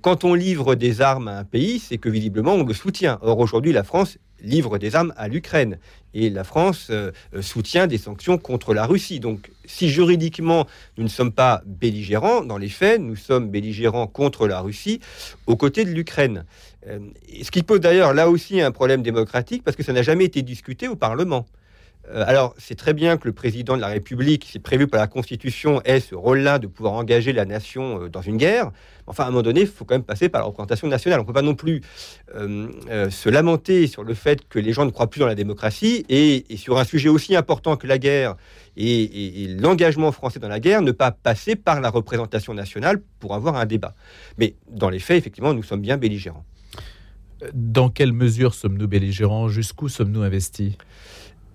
quand 0.02 0.24
on 0.24 0.34
livre 0.34 0.76
des 0.76 1.02
armes 1.02 1.28
à 1.28 1.40
un 1.40 1.44
pays, 1.44 1.80
c'est 1.80 1.98
que 1.98 2.10
visiblement 2.10 2.54
on 2.54 2.64
le 2.64 2.74
soutient. 2.74 3.20
Or 3.22 3.40
aujourd'hui, 3.40 3.72
la 3.72 3.84
France 3.84 4.18
livre 4.42 4.78
des 4.78 4.96
armes 4.96 5.14
à 5.18 5.28
l'Ukraine. 5.28 5.80
Et 6.14 6.30
la 6.30 6.44
France 6.44 6.88
euh, 6.90 7.12
euh, 7.36 7.42
soutient 7.42 7.88
des 7.88 7.98
sanctions 7.98 8.38
contre 8.38 8.74
la 8.74 8.86
Russie. 8.86 9.20
Donc 9.20 9.52
si 9.66 9.90
juridiquement 9.90 10.66
nous 10.98 11.04
ne 11.04 11.10
sommes 11.10 11.32
pas 11.32 11.62
belligérants, 11.66 12.42
dans 12.42 12.58
les 12.58 12.70
faits, 12.70 13.02
nous 13.02 13.16
sommes 13.16 13.50
belligérants 13.50 14.08
contre 14.08 14.48
la 14.48 14.62
Russie 14.62 15.00
aux 15.46 15.56
côtés 15.56 15.86
de 15.86 15.92
l'Ukraine. 15.92 16.46
Euh, 16.88 17.00
ce 17.42 17.52
qui 17.52 17.64
pose 17.64 17.80
d'ailleurs 17.80 18.14
là 18.14 18.30
aussi 18.30 18.62
un 18.62 18.72
problème 18.72 19.02
démocratique 19.02 19.64
parce 19.64 19.78
que 19.78 19.84
ça 19.84 19.94
n'a 19.94 20.02
jamais 20.02 20.26
été 20.26 20.42
discuté 20.42 20.88
au 20.88 20.96
Parlement. 20.96 21.46
Euh, 22.10 22.24
alors, 22.26 22.54
c'est 22.58 22.76
très 22.76 22.94
bien 22.94 23.18
que 23.18 23.28
le 23.28 23.34
président 23.34 23.76
de 23.76 23.82
la 23.82 23.88
République, 23.88 24.48
c'est 24.52 24.60
prévu 24.60 24.88
par 24.88 25.00
la 25.00 25.08
Constitution, 25.08 25.82
ait 25.84 26.00
ce 26.00 26.16
rôle-là 26.16 26.60
de 26.60 26.68
pouvoir 26.68 26.94
engager 26.94 27.34
la 27.34 27.46
nation 27.46 28.04
euh, 28.04 28.10
dans 28.10 28.22
une 28.22 28.38
guerre. 28.38 28.72
Enfin, 29.08 29.24
à 29.24 29.28
un 29.28 29.30
moment 29.32 29.44
donné, 29.44 29.62
il 29.62 29.68
faut 29.68 29.86
quand 29.86 29.96
même 29.96 30.04
passer 30.04 30.30
par 30.30 30.42
la 30.42 30.48
représentation 30.48 30.88
nationale. 30.88 31.20
On 31.20 31.24
ne 31.24 31.28
peut 31.28 31.34
pas 31.34 31.42
non 31.42 31.56
plus 31.56 31.82
euh, 32.36 33.10
se 33.10 33.30
lamenter 33.30 33.88
sur 33.88 34.04
le 34.04 34.14
fait 34.14 34.48
que 34.48 34.60
les 34.60 34.74
gens 34.74 34.86
ne 34.86 34.92
croient 34.92 35.10
plus 35.10 35.20
dans 35.20 35.28
la 35.28 35.36
démocratie 35.36 36.06
et, 36.10 36.46
sur 36.58 36.78
un 36.78 36.84
sujet 36.84 37.10
aussi 37.10 37.36
important 37.36 37.78
que 37.78 37.88
la 37.88 37.98
guerre 37.98 38.36
et, 38.76 39.44
et 39.44 39.48
l'engagement 39.48 40.12
français 40.12 40.40
dans 40.40 40.50
la 40.50 40.60
guerre, 40.60 40.82
ne 40.82 40.92
pas 40.92 41.12
passer 41.12 41.56
par 41.56 41.82
la 41.82 41.90
représentation 41.90 42.54
nationale 42.54 43.02
pour 43.20 43.34
avoir 43.34 43.56
un 43.56 43.66
débat. 43.66 43.96
Mais 44.38 44.56
dans 44.70 44.90
les 44.90 45.00
faits, 45.00 45.18
effectivement, 45.18 45.54
nous 45.54 45.64
sommes 45.64 45.82
bien 45.82 45.98
belligérants. 45.98 46.46
Dans 47.54 47.90
quelle 47.90 48.14
mesure 48.14 48.54
sommes-nous 48.54 48.88
belligérants? 48.88 49.48
Jusqu'où 49.48 49.90
sommes-nous 49.90 50.22
investis? 50.22 50.74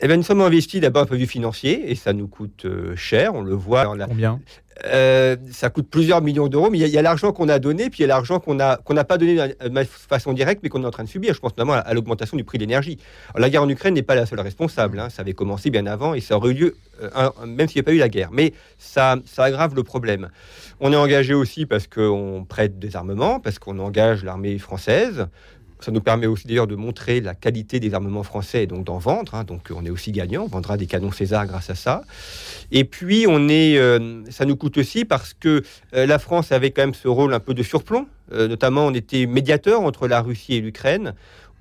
Eh 0.03 0.09
bien, 0.09 0.17
nous 0.17 0.25
sommes 0.25 0.41
investis 0.41 0.81
d'abord 0.81 1.03
un 1.03 1.07
point 1.07 1.17
de 1.17 1.23
vue 1.23 1.29
financier 1.29 1.91
et 1.91 1.95
ça 1.95 2.13
nous 2.13 2.27
coûte 2.27 2.65
euh, 2.65 2.97
cher, 2.97 3.35
on 3.35 3.43
le 3.43 3.55
voit. 3.55 3.85
Combien? 3.85 4.41
Euh, 4.87 5.37
ça 5.53 5.71
coûte 5.71 5.89
plusieurs 5.89 6.23
millions 6.23 6.49
d'euros, 6.49 6.71
mais 6.71 6.79
il 6.79 6.89
y 6.89 6.99
a, 6.99 7.03
l'argent 7.03 7.33
qu'on 7.33 7.49
a 7.49 7.59
donné, 7.59 7.91
puis 7.91 8.01
il 8.01 8.03
y 8.03 8.05
a 8.05 8.09
l'argent 8.09 8.41
qu'on 8.41 8.55
n'a 8.55 8.79
qu'on 8.85 8.95
pas 8.97 9.19
donné 9.19 9.37
de 9.37 9.85
façon 9.85 10.33
directe, 10.33 10.61
mais 10.63 10.69
qu'on 10.71 10.83
est 10.83 10.87
en 10.87 10.91
train 10.91 11.05
de 11.05 11.09
subir. 11.09 11.35
Je 11.35 11.41
pense 11.41 11.53
notamment 11.53 11.75
à, 11.75 11.95
l'augmentation 11.95 12.37
du 12.37 12.45
prix 12.45 12.59
de 12.59 12.65
l'énergie. 12.65 12.99
La 13.37 13.51
guerre 13.51 13.63
en 13.63 13.69
Ukraine 13.69 13.95
n'est 13.95 14.03
pas 14.03 14.15
la 14.15 14.27
seule 14.27 14.41
responsable. 14.41 14.99
Hein. 14.99 15.09
Ça 15.11 15.23
avait 15.23 15.35
commencé 15.35 15.71
bien 15.71 15.87
avant 15.87 16.15
et 16.15 16.21
ça 16.21 16.37
aurait 16.37 16.51
eu 16.51 16.55
lieu, 16.55 16.77
euh, 17.03 17.31
même 17.47 17.69
s'il 17.69 17.77
n'y 17.77 17.85
a 17.85 17.85
pas 17.85 17.93
eu 17.93 17.99
la 17.99 18.09
guerre. 18.09 18.31
Mais 18.33 18.55
ça, 18.79 19.17
ça 19.25 19.45
aggrave 19.45 19.75
le 19.75 19.83
problème. 19.83 20.31
On 20.81 20.93
est 20.93 20.97
engagé 20.97 21.35
aussi 21.35 21.67
parce 21.67 21.87
qu'on 21.87 22.45
prête 22.49 22.79
des 22.79 22.97
armements, 22.97 23.41
parce 23.41 23.59
qu'on 23.59 23.79
engage 23.79 24.25
l'armée 24.25 24.59
française. 24.59 25.29
Ça 25.83 25.91
nous 25.91 26.01
permet 26.01 26.29
aussi 26.29 26.47
d'ailleurs 26.47 26.69
de 26.69 26.77
montrer 26.77 27.21
la 27.21 27.35
qualité 27.35 27.81
des 27.81 27.93
armements 27.93 28.23
français 28.23 28.63
et 28.63 28.67
donc 28.69 28.85
d'en 28.85 28.99
vendre. 28.99 29.35
Hein. 29.35 29.43
donc 29.43 29.69
on 29.75 29.85
est 29.85 29.91
aussi 29.91 30.13
gagnant, 30.13 30.45
on 30.45 30.47
vendra 30.47 30.77
des 30.77 30.87
canons 30.87 31.11
César 31.11 31.45
grâce 31.45 31.71
à 31.71 31.75
ça. 31.75 32.03
Et 32.71 32.85
puis 32.85 33.27
on 33.29 33.49
est, 33.49 33.77
euh, 33.79 34.23
ça 34.31 34.45
nous 34.45 34.55
coûte 34.55 34.79
aussi 34.79 35.05
parce 35.05 35.35
que 35.35 35.65
euh, 35.95 36.07
la 36.07 36.21
France 36.21 36.53
avait 36.53 36.71
quand 36.71 36.83
même 36.83 36.95
ce 36.95 37.09
rôle 37.09 37.35
un 37.35 37.41
peu 37.41 37.53
de 37.53 37.65
surplomb. 37.65 38.07
Euh, 38.33 38.47
notamment, 38.47 38.87
on 38.87 38.95
était 38.95 39.27
médiateur 39.27 39.81
entre 39.81 40.07
la 40.07 40.23
Russie 40.23 40.55
et 40.55 40.61
l'Ukraine. 40.61 41.15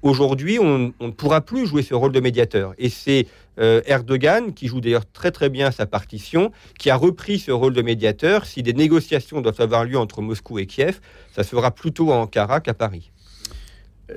Aujourd'hui, 0.03 0.59
on, 0.59 0.93
ne 0.99 1.11
pourra 1.11 1.41
plus 1.41 1.65
jouer 1.65 1.81
ce 1.81 1.95
rôle 1.95 2.11
de 2.11 2.19
médiateur. 2.19 2.73
Et 2.77 2.89
c'est 2.89 3.27
Erdogan, 3.57 4.53
qui 4.53 4.67
joue 4.67 4.81
d'ailleurs 4.81 5.05
très 5.05 5.29
très 5.29 5.49
bien 5.49 5.69
sa 5.69 5.85
partition, 5.85 6.51
qui 6.79 6.89
a 6.89 6.95
repris 6.95 7.37
ce 7.37 7.51
rôle 7.51 7.73
de 7.73 7.83
médiateur. 7.83 8.47
Si 8.47 8.63
des 8.63 8.73
négociations 8.73 9.41
doivent 9.41 9.61
avoir 9.61 9.83
lieu 9.83 9.99
entre 9.99 10.23
Moscou 10.23 10.57
et 10.57 10.65
Kiev, 10.65 10.99
ça 11.35 11.43
se 11.43 11.49
fera 11.49 11.69
plutôt 11.69 12.11
à 12.11 12.15
Ankara 12.15 12.61
qu'à 12.61 12.73
Paris. 12.73 13.11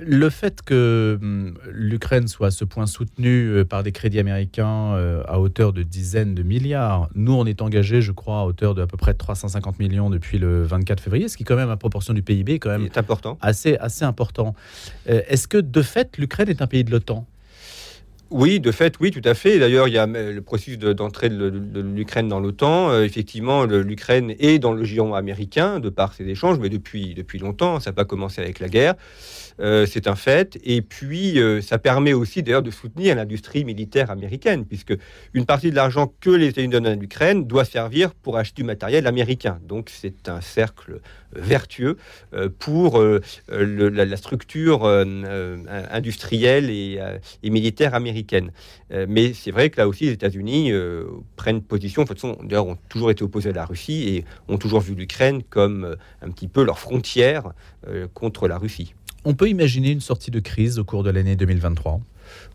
Le 0.01 0.31
fait 0.31 0.63
que 0.63 1.19
hum, 1.21 1.59
l'Ukraine 1.71 2.29
soit 2.29 2.49
à 2.49 2.51
ce 2.51 2.65
point 2.65 2.87
soutenue 2.87 3.49
euh, 3.49 3.65
par 3.65 3.83
des 3.83 3.93
crédits 3.93 4.19
américains 4.19 4.95
euh, 4.95 5.23
à 5.27 5.41
hauteur 5.41 5.73
de 5.73 5.83
dizaines 5.83 6.35
de 6.35 6.43
milliards, 6.43 7.09
nous 7.15 7.33
on 7.33 7.47
est 7.47 7.63
engagé, 7.63 8.03
je 8.03 8.13
crois, 8.13 8.41
à 8.41 8.45
hauteur 8.45 8.75
de 8.75 8.83
à 8.83 8.87
peu 8.87 8.97
près 8.97 9.15
350 9.15 9.79
millions 9.79 10.11
depuis 10.11 10.39
le 10.39 10.63
24 10.63 11.01
février, 11.01 11.29
ce 11.29 11.37
qui 11.37 11.45
quand 11.45 11.57
même 11.57 11.71
à 11.71 11.77
proportion 11.77 12.15
du 12.15 12.23
PIB 12.23 12.55
est 12.55 12.59
quand 12.59 12.71
même 12.71 12.89
important. 12.97 13.39
assez 13.41 13.77
assez 13.77 14.05
important. 14.05 14.55
Euh, 15.09 15.23
est-ce 15.29 15.49
que 15.49 15.59
de 15.59 15.83
fait 15.83 16.17
l'Ukraine 16.19 16.49
est 16.49 16.63
un 16.63 16.67
pays 16.67 16.85
de 16.85 16.91
l'OTAN? 16.91 17.27
Oui, 18.35 18.59
de 18.59 18.73
fait, 18.73 18.95
oui, 18.99 19.13
tout 19.13 19.23
à 19.25 19.35
fait. 19.35 19.61
D'ailleurs, 19.61 19.87
il 19.87 19.95
y 19.95 19.99
a 19.99 20.07
le 20.07 20.41
processus 20.41 20.77
d'entrée 20.79 21.29
de, 21.29 21.81
l'Ukraine 21.81 22.29
dans 22.29 22.41
l'OTAN. 22.41 23.03
effectivement, 23.03 23.65
l'Ukraine 23.65 24.35
est 24.41 24.59
dans 24.59 24.73
le 24.73 24.83
giron 24.83 25.15
américain 25.15 25.79
de 25.79 25.89
par 25.89 26.15
ses 26.15 26.25
échanges, 26.25 26.59
mais 26.59 26.69
depuis, 26.69 27.15
depuis 27.15 27.39
longtemps. 27.39 27.79
Ça 27.79 27.91
n'a 27.91 27.95
pas 27.95 28.05
commencé 28.05 28.41
avec 28.41 28.59
la 28.59 28.69
guerre. 28.69 28.95
Euh, 29.61 29.87
c'est 29.87 30.09
un 30.09 30.17
fait. 30.17 30.59
Et 30.65 30.83
puis, 30.83 31.39
euh, 31.39 31.61
ça 31.61 31.79
permet 31.79 32.13
aussi 32.13 32.43
d'ailleurs 32.43 32.63
de 32.63 32.71
soutenir 32.71 33.15
l'industrie 33.15 33.65
militaire 33.65 34.11
américaine, 34.11 34.65
puisque 34.65 34.95
une 35.33 35.47
partie 35.47 35.71
de 35.71 35.77
l'argent 35.77 36.13
que 36.21 36.31
les 36.31 36.49
États-Unis 36.49 36.73
donnent 36.73 36.87
à 36.87 36.95
l'Ukraine 36.95 37.47
doit 37.47 37.65
servir 37.65 38.15
pour 38.15 38.37
acheter 38.37 38.63
du 38.63 38.65
matériel 38.67 39.07
américain. 39.07 39.59
Donc, 39.67 39.91
c'est 39.91 40.29
un 40.29 40.41
cercle 40.41 41.01
vertueux 41.33 41.97
euh, 42.33 42.49
pour 42.59 43.03
la, 43.49 44.17
structure 44.17 44.85
industrielle 45.91 46.71
et, 46.71 47.01
militaire 47.45 47.95
américaine. 47.95 48.24
Mais 49.09 49.33
c'est 49.33 49.51
vrai 49.51 49.71
que 49.71 49.81
là 49.81 49.89
aussi, 49.89 50.05
les 50.05 50.13
États-Unis 50.13 50.73
prennent 51.37 51.63
position, 51.63 52.05
toute 52.05 52.21
façon, 52.21 52.39
d'ailleurs, 52.43 52.67
ont 52.67 52.79
toujours 52.89 53.11
été 53.11 53.23
opposés 53.23 53.51
à 53.51 53.53
la 53.53 53.65
Russie 53.65 54.09
et 54.09 54.25
ont 54.49 54.59
toujours 54.59 54.81
vu 54.81 54.95
l'Ukraine 54.95 55.43
comme 55.43 55.97
un 56.23 56.31
petit 56.31 56.49
peu 56.49 56.65
leur 56.65 56.79
frontière 56.79 57.53
contre 58.15 58.49
la 58.49 58.59
Russie. 58.59 58.95
On 59.27 59.35
peut 59.35 59.49
imaginer 59.49 59.91
une 59.91 60.01
sortie 60.01 60.31
de 60.31 60.39
crise 60.39 60.79
au 60.79 60.85
cours 60.85 61.03
de 61.03 61.09
l'année 61.09 61.35
2023 61.35 62.01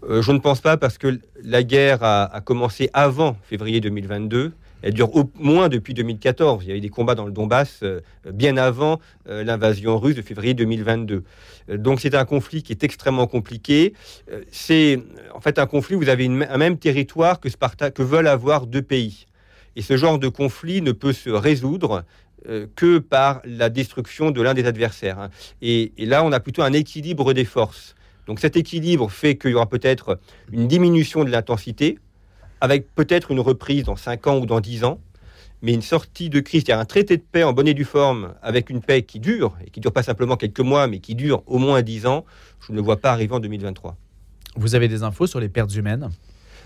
euh, 0.03 0.21
Je 0.21 0.31
ne 0.31 0.37
pense 0.37 0.61
pas 0.61 0.77
parce 0.77 0.99
que 0.99 1.19
la 1.43 1.63
guerre 1.63 2.03
a, 2.03 2.41
commencé 2.41 2.91
avant 2.93 3.37
février 3.43 3.81
2022. 3.81 4.53
Elle 4.81 4.93
dure 4.93 5.15
au 5.15 5.29
moins 5.35 5.69
depuis 5.69 5.93
2014. 5.93 6.63
Il 6.63 6.69
y 6.69 6.71
a 6.71 6.75
eu 6.75 6.79
des 6.79 6.89
combats 6.89 7.15
dans 7.15 7.25
le 7.25 7.31
Donbass 7.31 7.79
euh, 7.83 8.01
bien 8.31 8.57
avant 8.57 8.99
euh, 9.27 9.43
l'invasion 9.43 9.99
russe 9.99 10.15
de 10.15 10.21
février 10.21 10.53
2022. 10.53 11.23
donc 11.75 12.01
c'est 12.01 12.15
un 12.15 12.25
conflit 12.25 12.63
qui 12.63 12.71
est 12.71 12.83
extrêmement 12.83 13.27
compliqué. 13.27 13.93
c'est 14.51 14.99
en 15.33 15.39
fait 15.41 15.59
un 15.59 15.67
conflit 15.67 15.95
où 15.95 15.99
vous 15.99 16.09
avez 16.09 16.25
un 16.25 16.57
même 16.57 16.77
territoire 16.77 17.39
que, 17.39 17.49
que 17.89 18.03
veulent 18.03 18.27
avoir 18.27 18.65
deux 18.65 18.81
pays. 18.81 19.27
Et 19.75 19.81
ce 19.81 19.97
genre 19.97 20.19
de 20.19 20.27
conflit 20.27 20.81
ne 20.81 20.91
peut 20.91 21.13
se 21.13 21.29
résoudre 21.29 22.03
euh, 22.47 22.67
que 22.75 22.99
par 22.99 23.41
la 23.43 23.69
destruction 23.69 24.31
de 24.31 24.41
l'un 24.41 24.53
des 24.53 24.65
adversaires. 24.65 25.19
Hein. 25.19 25.29
Et, 25.61 25.91
là, 25.97 26.23
on 26.23 26.31
a 26.31 26.39
plutôt 26.39 26.61
un 26.61 26.71
équilibre 26.71 27.33
des 27.33 27.43
forces. 27.43 27.95
Donc 28.27 28.39
cet 28.39 28.55
équilibre 28.55 29.11
fait 29.11 29.35
qu'il 29.37 29.51
y 29.51 29.53
aura 29.55 29.67
peut-être 29.67 30.19
une 30.51 30.67
diminution 30.67 31.25
de 31.25 31.31
l'intensité, 31.31 31.97
avec 32.61 32.93
peut-être 32.95 33.31
une 33.31 33.39
reprise 33.39 33.83
dans 33.83 33.95
5 33.95 34.27
ans 34.27 34.37
ou 34.39 34.45
dans 34.45 34.59
10 34.59 34.83
ans, 34.83 34.99
mais 35.61 35.73
une 35.73 35.81
sortie 35.81 36.29
de 36.29 36.39
crise, 36.39 36.63
c'est-à-dire 36.65 36.81
un 36.81 36.85
traité 36.85 37.17
de 37.17 37.23
paix 37.23 37.43
en 37.43 37.53
bonne 37.53 37.67
et 37.67 37.73
due 37.73 37.83
forme, 37.83 38.33
avec 38.41 38.69
une 38.69 38.81
paix 38.81 39.03
qui 39.03 39.19
dure, 39.19 39.57
et 39.65 39.69
qui 39.69 39.79
ne 39.79 39.83
dure 39.83 39.93
pas 39.93 40.03
simplement 40.03 40.37
quelques 40.37 40.59
mois, 40.59 40.87
mais 40.87 40.99
qui 40.99 41.15
dure 41.15 41.43
au 41.47 41.57
moins 41.57 41.81
10 41.81 42.05
ans, 42.05 42.25
je 42.65 42.71
ne 42.71 42.77
le 42.77 42.83
vois 42.83 42.97
pas 42.97 43.11
arriver 43.11 43.33
en 43.33 43.39
2023. 43.39 43.95
Vous 44.55 44.75
avez 44.75 44.87
des 44.87 45.03
infos 45.03 45.27
sur 45.27 45.39
les 45.39 45.49
pertes 45.49 45.73
humaines? 45.75 46.09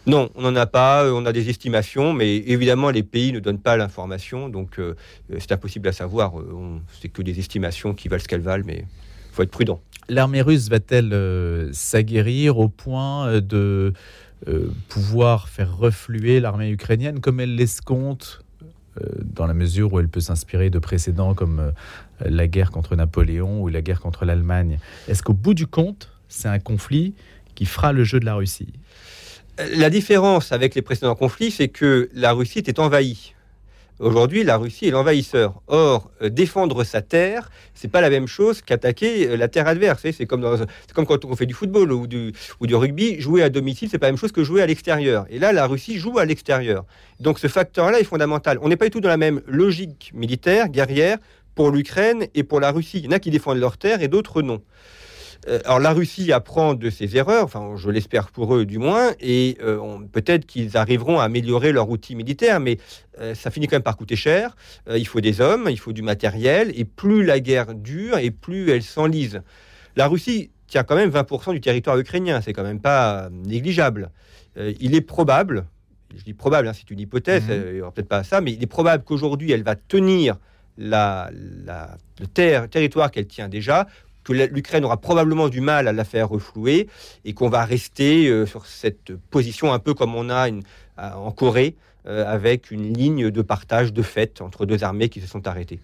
Non, 0.05 0.29
on 0.35 0.41
n'en 0.41 0.55
a 0.55 0.65
pas. 0.65 1.05
Euh, 1.05 1.13
on 1.13 1.25
a 1.25 1.31
des 1.31 1.50
estimations, 1.50 2.13
mais 2.13 2.35
évidemment, 2.35 2.89
les 2.89 3.03
pays 3.03 3.31
ne 3.31 3.39
donnent 3.39 3.59
pas 3.59 3.77
l'information, 3.77 4.50
donc 4.50 4.79
euh, 4.79 4.95
c'est 5.39 5.51
impossible 5.53 5.88
à 5.88 5.93
savoir. 5.93 6.39
Euh, 6.39 6.79
c'est 7.01 7.07
que 7.09 7.21
des 7.21 7.39
estimations 7.39 7.93
qui 7.93 8.09
valent 8.09 8.21
ce 8.21 8.27
qu'elles 8.27 8.41
valent, 8.41 8.65
mais 8.65 8.79
il 8.79 9.35
faut 9.35 9.43
être 9.43 9.51
prudent. 9.51 9.81
L'armée 10.09 10.41
russe 10.41 10.67
va-t-elle 10.67 11.69
s'aguerrir 11.71 12.59
au 12.59 12.67
point 12.67 13.39
de 13.39 13.93
pouvoir 14.89 15.50
faire 15.50 15.77
refluer 15.77 16.39
l'armée 16.39 16.69
ukrainienne 16.69 17.19
comme 17.19 17.39
elle 17.39 17.55
l'escompte 17.55 18.43
dans 19.23 19.47
la 19.47 19.53
mesure 19.53 19.93
où 19.93 20.00
elle 20.00 20.09
peut 20.09 20.19
s'inspirer 20.19 20.69
de 20.69 20.79
précédents 20.79 21.33
comme 21.33 21.71
la 22.19 22.47
guerre 22.47 22.69
contre 22.69 22.95
Napoléon 22.95 23.62
ou 23.62 23.67
la 23.69 23.81
guerre 23.81 24.00
contre 24.00 24.25
l'Allemagne 24.25 24.79
Est-ce 25.07 25.23
qu'au 25.23 25.33
bout 25.33 25.53
du 25.53 25.65
compte, 25.65 26.12
c'est 26.27 26.47
un 26.47 26.59
conflit 26.59 27.13
qui 27.55 27.65
fera 27.65 27.91
le 27.93 28.03
jeu 28.03 28.19
de 28.19 28.25
la 28.25 28.35
Russie? 28.35 28.73
La 29.75 29.89
différence 29.89 30.51
avec 30.51 30.73
les 30.73 30.81
précédents 30.81 31.15
conflits, 31.15 31.51
c'est 31.51 31.67
que 31.67 32.09
la 32.13 32.33
Russie 32.33 32.59
était 32.59 32.79
envahie. 32.79 33.33
Aujourd'hui, 34.00 34.43
la 34.43 34.57
Russie 34.57 34.88
est 34.88 34.91
l'envahisseur. 34.91 35.62
Or, 35.67 36.09
euh, 36.21 36.29
défendre 36.29 36.83
sa 36.83 37.01
terre, 37.01 37.51
c'est 37.75 37.88
pas 37.88 38.01
la 38.01 38.09
même 38.09 38.27
chose 38.27 38.62
qu'attaquer 38.62 39.27
euh, 39.27 39.38
la 39.38 39.47
terre 39.47 39.67
adverse. 39.67 40.01
C'est 40.12 40.25
comme, 40.25 40.41
quand 40.93 41.25
on 41.25 41.35
fait 41.35 41.45
du 41.45 41.53
football 41.53 41.91
ou 41.91 42.07
du, 42.07 42.33
ou 42.59 42.65
du 42.67 42.75
rugby. 42.75 43.21
Jouer 43.21 43.43
à 43.43 43.50
domicile, 43.50 43.89
c'est 43.91 44.00
pas 44.00 44.07
la 44.07 44.13
même 44.13 44.19
chose 44.19 44.31
que 44.31 44.43
jouer 44.43 44.63
à 44.63 44.65
l'extérieur. 44.65 45.25
Et 45.29 45.38
là, 45.38 45.53
la 45.53 45.67
Russie 45.67 46.00
joue 46.00 46.17
à 46.17 46.25
l'extérieur. 46.25 46.85
Donc, 47.19 47.38
ce 47.38 47.47
facteur-là 47.47 48.00
est 48.00 48.03
fondamental. 48.03 48.57
On 48.62 48.69
n'est 48.69 48.77
pas 48.77 48.85
du 48.85 48.91
tout 48.91 49.01
dans 49.01 49.09
la 49.09 49.17
même 49.17 49.41
logique 49.45 50.12
militaire, 50.15 50.69
guerrière, 50.69 51.19
pour 51.53 51.69
l'Ukraine 51.69 52.25
et 52.33 52.43
pour 52.43 52.59
la 52.59 52.71
Russie. 52.71 53.00
Il 53.00 53.05
y 53.05 53.07
en 53.09 53.12
a 53.12 53.19
qui 53.19 53.29
défendent 53.29 53.59
leur 53.59 53.77
terre 53.77 54.01
et 54.01 54.07
d'autres 54.07 54.41
non. 54.41 54.62
Euh, 55.47 55.59
alors 55.65 55.79
la 55.79 55.91
Russie 55.91 56.31
apprend 56.31 56.73
de 56.73 56.89
ses 56.89 57.17
erreurs, 57.17 57.43
enfin 57.43 57.73
je 57.75 57.89
l'espère 57.89 58.29
pour 58.29 58.55
eux 58.55 58.65
du 58.65 58.77
moins, 58.77 59.12
et 59.19 59.57
euh, 59.62 59.97
peut-être 60.12 60.45
qu'ils 60.45 60.77
arriveront 60.77 61.19
à 61.19 61.23
améliorer 61.23 61.71
leur 61.71 61.89
outil 61.89 62.15
militaire, 62.15 62.59
mais 62.59 62.77
euh, 63.19 63.35
ça 63.35 63.51
finit 63.51 63.67
quand 63.67 63.75
même 63.75 63.83
par 63.83 63.97
coûter 63.97 64.15
cher. 64.15 64.55
il 64.93 65.07
faut 65.07 65.21
des 65.21 65.41
hommes, 65.41 65.67
il 65.69 65.79
faut 65.79 65.93
du 65.93 66.01
matériel, 66.01 66.71
et 66.75 66.85
plus 66.85 67.23
la 67.23 67.39
guerre 67.39 67.73
dure, 67.73 68.17
et 68.17 68.31
plus 68.31 68.71
elle 68.71 68.83
s'enlise. 68.83 69.41
La 69.95 70.07
Russie 70.07 70.51
tient 70.67 70.83
quand 70.83 70.95
même 70.95 71.09
20% 71.09 71.53
du 71.53 71.62
territoire 71.62 71.97
ukrainien, 71.97 72.41
c'est 72.41 72.53
quand 72.53 72.63
même 72.63 72.81
pas 72.81 73.29
négligeable. 73.31 74.09
il 74.57 74.95
est 74.95 75.01
probable, 75.01 75.65
je 76.15 76.23
dis 76.23 76.33
probable, 76.33 76.67
hein, 76.67 76.73
c'est 76.73 76.89
une 76.89 77.00
hypothèse, 77.00 77.43
mmh. 77.43 77.91
peut-être 77.93 78.07
pas 78.07 78.23
ça, 78.23 78.41
mais 78.41 78.53
il 78.53 78.63
est 78.63 78.67
probable 78.67 79.03
qu'aujourd'hui 79.03 79.51
elle 79.51 79.63
va 79.63 79.75
tenir 79.75 80.38
la, 80.77 81.29
le 82.19 82.67
territoire 82.67 83.12
qu'elle 83.12 83.27
tient 83.27 83.50
déjà 83.50 83.88
que 84.24 84.34
l'Ukraine 84.34 84.86
aura 84.86 84.98
probablement 84.98 85.50
du 85.50 85.62
mal 85.62 85.88
à 85.88 85.94
la 85.94 86.03
faire 86.03 86.30
reflouer 86.30 86.88
et 87.25 87.34
qu'on 87.34 87.50
va 87.50 87.65
rester 87.65 88.27
euh, 88.27 88.46
sur 88.46 88.65
cette 88.65 89.15
position 89.30 89.74
un 89.74 89.80
peu 89.80 89.94
comme 89.94 90.15
on 90.15 90.30
a 90.30 90.48
en 90.98 91.32
Corée, 91.32 91.75
euh, 92.06 92.25
avec 92.27 92.70
une 92.70 92.94
ligne 92.94 93.32
de 93.32 93.42
partage 93.42 93.94
de 93.94 94.01
fait 94.01 94.42
entre 94.42 94.65
deux 94.65 94.84
armées 94.84 95.08
qui 95.08 95.22
se 95.22 95.27
sont 95.27 95.48
arrêtées. 95.48 95.80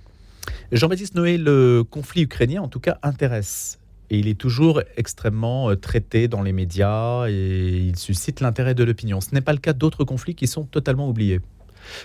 Jean-Baptiste 0.73 1.15
Noé, 1.15 1.37
le 1.37 1.83
conflit 1.89 2.23
ukrainien 2.23 2.61
en 2.61 2.67
tout 2.67 2.81
cas 2.81 2.97
intéresse. 3.03 3.79
Et 4.09 4.17
il 4.17 4.27
est 4.27 4.37
toujours 4.37 4.81
extrêmement 4.97 5.69
euh, 5.69 5.75
traité 5.75 6.27
dans 6.27 6.41
les 6.41 6.51
médias 6.51 7.27
et 7.29 7.77
il 7.87 7.95
suscite 7.95 8.41
l'intérêt 8.41 8.73
de 8.73 8.83
l'opinion. 8.83 9.21
Ce 9.21 9.33
n'est 9.33 9.41
pas 9.41 9.53
le 9.53 9.59
cas 9.59 9.71
d'autres 9.71 10.03
conflits 10.03 10.35
qui 10.35 10.47
sont 10.47 10.63
totalement 10.63 11.07
oubliés. 11.07 11.39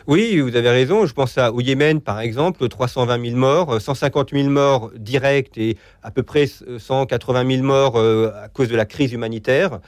Oui, 0.06 0.40
vous 0.40 0.56
avez 0.56 0.70
raison. 0.70 1.06
Je 1.06 1.14
pense 1.14 1.38
à, 1.38 1.52
au 1.52 1.60
Yémen, 1.60 2.00
par 2.00 2.20
exemple, 2.20 2.68
320 2.68 3.24
000 3.24 3.36
morts, 3.36 3.80
150 3.80 4.30
000 4.30 4.48
morts 4.48 4.90
directs 4.96 5.56
et 5.56 5.76
à 6.02 6.10
peu 6.10 6.22
près 6.22 6.46
180 6.46 7.50
000 7.50 7.62
morts 7.62 7.96
euh, 7.96 8.30
à 8.42 8.48
cause 8.48 8.68
de 8.68 8.76
la 8.76 8.84
crise 8.84 9.12
humanitaire. 9.12 9.80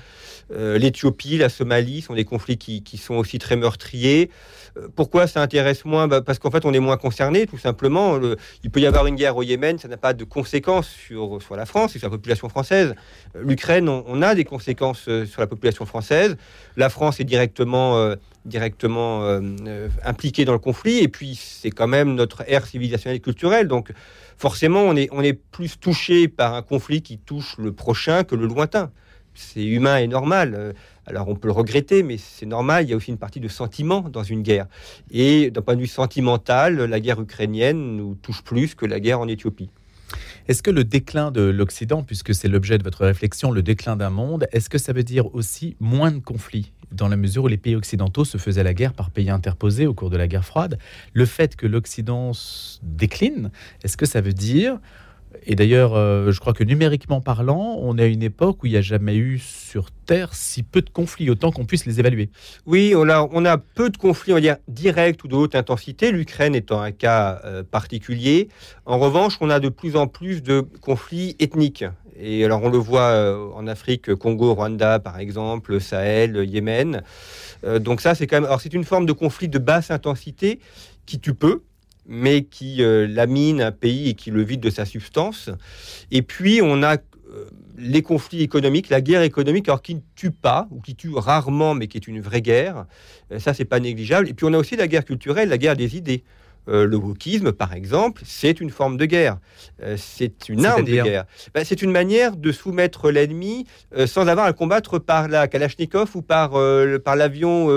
Euh, 0.53 0.79
L'Éthiopie, 0.79 1.39
la 1.39 1.49
Somalie 1.49 2.03
sont 2.03 2.15
des 2.15 2.25
conflits 2.25 2.57
qui, 2.57 2.97
sont 2.97 3.15
aussi 3.15 3.39
très 3.39 3.57
meurtriers. 3.57 4.31
Euh, 4.77 4.89
pourquoi 4.95 5.27
ça 5.27 5.43
intéresse 5.43 5.85
moins? 5.85 6.07
Bah, 6.07 6.23
Parce 6.23 6.39
qu'en 6.39 6.51
fait, 6.51 6.65
on 6.65 6.73
est 6.73 6.81
moins 6.81 6.97
concerné, 6.97 7.47
tout 7.47 7.59
simplement. 7.59 8.19
il 8.63 8.71
peut 8.71 8.81
y 8.81 8.87
avoir 8.87 9.07
une 9.07 9.17
guerre 9.17 9.37
au 9.37 9.43
Yémen, 9.43 9.79
ça 9.79 9.89
n'a 9.89 9.97
pas 9.97 10.15
de 10.15 10.25
conséquences 10.25 10.89
sur, 10.89 11.43
sur 11.43 11.57
la 11.57 11.67
France 11.67 11.97
et 11.97 11.99
sur 11.99 12.09
la 12.09 12.17
population 12.17 12.49
française. 12.49 12.95
L'Ukraine, 13.35 13.89
on, 13.89 14.23
a 14.23 14.35
des 14.35 14.45
conséquences 14.45 15.09
sur 15.25 15.41
la 15.41 15.47
population 15.47 15.85
française. 15.85 16.37
La 16.77 16.91
France 16.91 17.21
est 17.21 17.25
directement 17.25 18.15
directement 18.47 19.25
euh, 19.25 19.41
euh, 19.67 19.89
impliqués 20.05 20.45
dans 20.45 20.53
le 20.53 20.59
conflit. 20.59 20.99
Et 20.99 21.09
puis, 21.09 21.35
c'est 21.35 21.71
quand 21.71 21.87
même 21.87 22.15
notre 22.15 22.45
ère 22.51 22.67
civilisationnelle 22.67 23.19
et 23.19 23.21
culturelle. 23.21 23.69
Donc, 23.69 23.93
forcément, 24.39 24.83
on 24.83 24.97
est, 24.97 25.09
on 25.13 25.23
est 25.23 25.35
plus 25.35 25.79
touché 25.79 26.29
par 26.29 26.55
un 26.55 26.63
conflit 26.63 27.03
qui 27.03 27.19
touche 27.19 27.57
le 27.59 27.73
prochain 27.73 28.25
que 28.25 28.35
le 28.35 28.47
lointain. 28.47 28.91
C'est 29.35 29.65
humain 29.65 29.99
et 29.99 30.07
normal. 30.07 30.55
Euh, 30.57 30.73
alors, 31.05 31.29
on 31.29 31.35
peut 31.35 31.49
le 31.49 31.53
regretter, 31.53 32.03
mais 32.03 32.17
c'est 32.17 32.47
normal. 32.47 32.85
Il 32.85 32.91
y 32.91 32.93
a 32.95 32.97
aussi 32.97 33.11
une 33.11 33.19
partie 33.19 33.41
de 33.41 33.49
sentiment 33.49 34.01
dans 34.01 34.23
une 34.23 34.43
guerre. 34.43 34.67
Et 35.11 35.51
d'un 35.51 35.63
point 35.63 35.77
de 35.77 35.81
vue 35.81 35.87
sentimental, 35.87 36.77
la 36.77 37.01
guerre 37.01 37.21
ukrainienne 37.21 37.97
nous 37.97 38.15
touche 38.15 38.43
plus 38.43 38.75
que 38.75 38.87
la 38.87 38.99
guerre 38.99 39.21
en 39.21 39.29
Éthiopie. 39.29 39.71
Est-ce 40.49 40.63
que 40.63 40.71
le 40.71 40.85
déclin 40.85 41.33
de 41.33 41.43
l'Occident, 41.43 42.05
puisque 42.05 42.35
c'est 42.35 42.49
l'objet 42.49 42.79
de 42.79 42.85
votre 42.85 43.05
réflexion, 43.05 43.51
le 43.51 43.63
déclin 43.63 43.97
d'un 43.97 44.11
monde, 44.11 44.47
est-ce 44.53 44.71
que 44.71 44.79
ça 44.79 44.93
veut 44.93 45.03
dire 45.03 45.35
aussi 45.35 45.77
moins 45.81 46.13
de 46.13 46.21
conflits? 46.21 46.73
Dans 46.93 47.09
la 47.09 47.17
mesure 47.17 47.45
où 47.45 47.49
les 47.49 47.57
pays 47.57 47.77
occidentaux 47.77 48.25
se 48.25 48.39
faisaient 48.39 48.63
la 48.63 48.75
guerre 48.75 48.93
par 48.93 49.11
pays 49.11 49.31
interposés 49.31 49.87
au 49.87 49.95
cours 49.95 50.11
de 50.11 50.17
la 50.17 50.29
guerre 50.29 50.45
froide. 50.45 50.79
Le 51.13 51.27
fait 51.27 51.57
que 51.57 51.67
l'Occident 51.67 52.33
décline, 52.83 53.51
est-ce 53.83 53.97
que 53.97 54.07
ça 54.07 54.21
veut 54.21 54.33
dire 54.33 54.79
et 55.45 55.55
d'ailleurs, 55.55 55.95
euh, 55.95 56.31
je 56.33 56.41
crois 56.41 56.53
que 56.53 56.65
numériquement 56.65 57.21
parlant, 57.21 57.79
on 57.81 57.99
est 57.99 58.03
à 58.03 58.07
une 58.07 58.23
époque 58.23 58.63
où 58.63 58.67
il 58.67 58.73
n'y 58.73 58.79
a 58.79 58.83
jamais 58.83 59.17
eu 59.17 59.39
sur 59.39 59.91
Terre 59.91 60.35
si 60.35 60.63
peu 60.63 60.83
de 60.83 60.91
conflits, 60.91 61.31
autant 61.31 61.51
qu'on 61.51 61.65
puisse 61.65 61.87
les 61.87 62.01
évaluer. 62.01 62.31
Oui, 62.67 62.95
on 62.97 63.09
a, 63.09 63.29
on 63.33 63.45
a 63.45 63.59
peu 63.59 63.91
de 63.91 63.97
conflits, 63.97 64.33
on 64.33 64.37
va 64.37 64.41
dire, 64.41 64.57
directs 64.69 65.25
ou 65.25 65.29
de 65.29 65.35
haute 65.35 65.55
intensité, 65.55 66.13
l'Ukraine 66.13 66.55
étant 66.55 66.81
un 66.81 66.93
cas 66.93 67.41
euh, 67.45 67.63
particulier. 67.63 68.49
En 68.85 68.99
revanche, 68.99 69.37
on 69.41 69.51
a 69.51 69.61
de 69.61 69.69
plus 69.69 69.97
en 69.97 70.07
plus 70.07 70.43
de 70.43 70.61
conflits 70.81 71.37
ethniques. 71.39 71.85
Et 72.19 72.45
alors, 72.45 72.63
on 72.63 72.71
le 72.71 72.79
voit 72.79 73.11
euh, 73.11 73.49
en 73.55 73.67
Afrique, 73.67 74.15
Congo, 74.15 74.55
Rwanda, 74.55 74.99
par 75.01 75.19
exemple, 75.19 75.81
Sahel, 75.81 76.45
Yémen. 76.49 77.03
donc 77.81 78.01
ça, 78.01 78.15
c'est 78.15 78.27
quand 78.27 78.37
même... 78.37 78.47
Alors, 78.47 78.61
c'est 78.61 78.73
une 78.73 78.85
forme 78.85 79.07
de 79.07 79.13
conflit 79.13 79.49
de 79.49 79.59
basse 79.59 79.91
intensité 79.91 80.61
qui 81.05 81.21
tue 81.21 81.35
peu, 81.35 81.63
mais 82.09 82.45
qui 82.45 82.83
euh, 82.83 83.07
lamine 83.07 83.61
un 83.61 83.73
pays 83.73 84.11
et 84.11 84.15
qui 84.15 84.31
le 84.31 84.43
vide 84.43 84.61
de 84.61 84.71
sa 84.71 84.85
substance. 84.85 85.51
Et 86.11 86.23
puis, 86.23 86.61
on 86.63 86.83
a 86.83 86.97
euh, 86.97 87.45
les 87.77 88.03
conflits 88.03 88.43
économiques, 88.43 88.89
la 88.89 89.01
guerre 89.01 89.23
économique, 89.23 89.69
alors 89.69 89.83
qui 89.83 89.97
ne 89.97 90.01
tue 90.15 90.31
pas, 90.31 90.69
ou 90.71 90.81
qui 90.81 90.95
tue 90.95 91.13
rarement, 91.15 91.75
mais 91.75 91.89
qui 91.89 91.99
est 91.99 92.07
une 92.07 92.21
vraie 92.21 92.43
guerre. 92.43 92.87
Euh, 93.33 93.39
ça, 93.39 93.55
c'est 93.55 93.65
pas 93.65 93.81
négligeable. 93.81 94.29
Et 94.29 94.35
puis, 94.35 94.47
on 94.47 94.53
a 94.53 94.59
aussi 94.59 94.77
la 94.77 94.89
guerre 94.89 95.05
culturelle, 95.05 95.49
la 95.49 95.59
guerre 95.59 95.77
des 95.77 95.97
idées. 95.97 96.25
Euh, 96.69 96.87
le 96.87 96.97
wokisme, 96.97 97.53
par 97.53 97.75
exemple, 97.75 98.23
c'est 98.25 98.61
une 98.61 98.71
forme 98.71 98.97
de 98.97 99.05
guerre. 99.05 99.39
Euh, 99.83 99.97
c'est 99.99 100.49
une 100.49 100.65
arme 100.67 100.85
de 100.85 100.93
guerre. 100.93 101.25
Ben, 101.55 101.65
c'est 101.65 101.83
une 101.83 101.93
manière 101.93 102.37
de 102.37 102.53
soumettre 102.53 103.11
l'ennemi 103.11 103.67
euh, 103.97 104.07
sans 104.07 104.27
avoir 104.27 104.47
à 104.47 104.49
le 104.49 104.55
combattre 104.55 104.99
par 104.99 105.29
la 105.29 105.49
Kalachnikov 105.49 106.17
ou 106.17 106.23
par, 106.23 106.53
par 107.05 107.17
l'avion, 107.17 107.69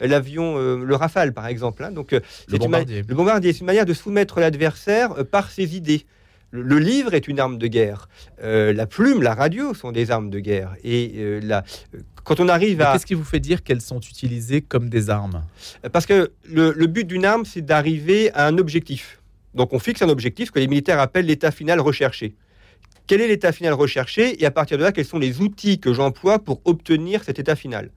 l'avion 0.00 0.56
le 0.58 0.94
Rafale, 0.94 1.32
par 1.32 1.46
exemple. 1.46 1.84
Hein. 1.84 1.90
Donc, 1.92 2.12
le 2.12 2.58
bombardier. 2.58 3.02
le 3.06 3.14
bombardier, 3.14 3.52
c'est 3.52 3.60
une 3.60 3.66
manière 3.66 3.86
de 3.86 3.94
soumettre 3.94 4.40
l'adversaire 4.40 5.24
par 5.26 5.50
ses 5.50 5.76
idées. 5.76 6.04
Le 6.50 6.78
livre 6.78 7.12
est 7.12 7.28
une 7.28 7.40
arme 7.40 7.58
de 7.58 7.66
guerre. 7.66 8.08
la 8.42 8.86
plume, 8.86 9.22
la 9.22 9.34
radio 9.34 9.74
sont 9.74 9.92
des 9.92 10.10
armes 10.10 10.30
de 10.30 10.38
guerre. 10.38 10.74
Et 10.84 11.40
la, 11.42 11.64
quand 12.28 12.40
on 12.40 12.48
arrive 12.48 12.82
à... 12.82 12.92
Qu'est-ce 12.92 13.06
qui 13.06 13.14
vous 13.14 13.24
fait 13.24 13.40
dire 13.40 13.62
qu'elles 13.62 13.80
sont 13.80 14.00
utilisées 14.00 14.60
comme 14.60 14.90
des 14.90 15.08
armes? 15.08 15.42
Parce 15.92 16.04
que 16.04 16.30
le, 16.44 16.86
but 16.86 17.06
d'une 17.06 17.24
arme, 17.24 17.46
c'est 17.46 17.62
d'arriver 17.62 18.30
à 18.34 18.46
un 18.46 18.58
objectif. 18.58 19.22
Donc 19.54 19.72
on 19.72 19.78
fixe 19.78 20.02
un 20.02 20.10
objectif 20.10 20.50
que 20.50 20.58
les 20.58 20.68
militaires 20.68 21.00
appellent 21.00 21.24
l'état 21.24 21.50
final 21.50 21.80
recherché. 21.80 22.34
Quel 23.06 23.22
est 23.22 23.28
l'état 23.28 23.50
final 23.50 23.72
recherché? 23.72 24.42
Et 24.42 24.44
à 24.44 24.50
partir 24.50 24.76
de 24.76 24.82
là, 24.82 24.92
quels 24.92 25.06
sont 25.06 25.18
les 25.18 25.40
outils 25.40 25.80
que 25.80 25.94
j'emploie 25.94 26.38
pour 26.38 26.60
obtenir 26.66 27.24
cet 27.24 27.38
état 27.38 27.56
final? 27.56 27.90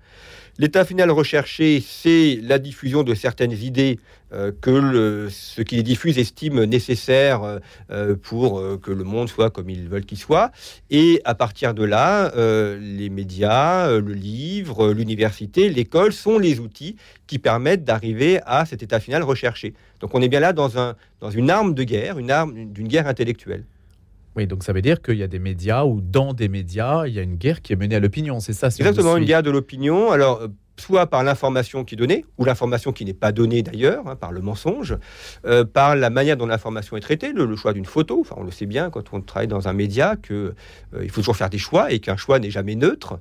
L'état 0.62 0.86
final 0.86 1.10
recherché, 1.10 1.84
c'est 1.84 2.38
la 2.43 2.60
diffusion 2.60 3.02
de 3.02 3.15
certaines 3.15 3.52
idées 3.52 3.97
euh, 4.32 4.52
que 4.62 5.28
ceux 5.32 5.63
qui 5.63 5.76
les 5.76 5.82
diffusent 5.82 6.19
estiment 6.19 6.67
nécessaires 6.67 7.41
euh, 7.41 7.58
euh, 7.89 8.15
pour 8.15 8.62
que 8.80 8.91
le 8.91 9.04
monde 9.04 9.28
soit 9.28 9.50
comme 9.50 9.71
ils 9.71 9.89
veulent 9.89 10.06
qu'il 10.06 10.19
soit. 10.19 10.52
Et 10.91 11.19
à 11.26 11.34
partir 11.34 11.74
de 11.74 11.84
là, 11.84 12.32
les 12.78 13.10
médias, 13.10 13.89
le 13.89 14.13
livre, 14.13 14.91
l'université, 14.91 15.67
l'école 15.67 16.13
sont 16.13 16.38
les 16.38 16.60
outils 16.60 16.95
qui 17.26 17.39
permettent 17.39 17.84
d'arriver 17.84 18.39
à 18.45 18.67
cet 18.67 18.84
état 18.84 19.00
final 19.00 19.24
recherché. 19.24 19.74
Donc 20.00 20.13
on 20.13 20.21
est 20.21 20.30
bien 20.30 20.41
là 20.41 20.54
dans, 20.54 20.69
dans 21.21 21.32
une 21.32 21.50
arme 21.50 21.74
de 21.74 21.84
guerre, 21.84 22.19
une 22.19 22.30
arme 22.30 22.71
d'une 22.71 22.88
guerre 22.88 23.08
intellectuelle. 23.08 23.65
Oui, 24.36 24.48
donc 24.48 24.63
ça 24.63 24.74
veut 24.74 24.82
dire 24.82 25.02
qu'il 25.02 25.17
y 25.17 25.24
a 25.24 25.28
des 25.28 25.39
médias 25.39 25.84
ou 25.84 26.00
dans 26.02 26.34
des 26.34 26.48
médias, 26.48 27.06
il 27.06 27.13
y 27.13 27.20
a 27.20 27.22
une 27.22 27.36
guerre 27.36 27.62
qui 27.62 27.74
est 27.74 27.76
menée 27.76 27.96
à 27.96 28.00
l'opinion, 28.00 28.39
c'est 28.39 28.54
ça 28.54 28.67
Exactement, 28.67 29.17
une 29.17 29.26
guerre 29.26 29.44
de 29.44 29.52
l'opinion. 29.52 30.12
Alors, 30.12 30.48
soit 30.82 31.06
par 31.06 31.24
l'information 31.24 31.84
qui 31.84 31.96
est 31.96 31.98
donnée, 31.98 32.26
ou 32.38 32.46
l'information 32.46 32.91
qui 32.91 33.06
n'est 33.06 33.13
pas 33.13 33.32
donnée 33.32 33.62
d'ailleurs, 33.62 34.08
hein, 34.08 34.15
par 34.15 34.32
le 34.32 34.41
mensonge, 34.41 34.98
euh, 35.46 35.63
par 35.63 35.96
la 35.96 36.10
manière 36.10 36.38
dont 36.38 36.48
l'information 36.48 36.98
est 36.98 37.02
traitée, 37.02 37.32
le, 37.34 37.56
choix 37.56 37.74
d'une 37.74 37.86
photo. 37.86 38.20
Enfin, 38.22 38.36
on 38.38 38.44
le 38.44 38.52
sait 38.52 38.65
bien 38.65 38.89
quand 38.89 39.13
on 39.13 39.22
travaille 39.22 39.48
dans 39.48 39.67
un 39.67 39.74
média 39.74 40.15
qu'il 40.15 40.36
euh, 40.36 40.54
faut 41.10 41.22
toujours 41.22 41.36
faire 41.36 41.50
des 41.50 41.60
choix 41.60 41.91
et 41.91 42.00
qu'un 42.00 42.17
choix 42.17 42.39
n'est 42.39 42.50
jamais 42.50 42.76
neutre. 42.76 43.20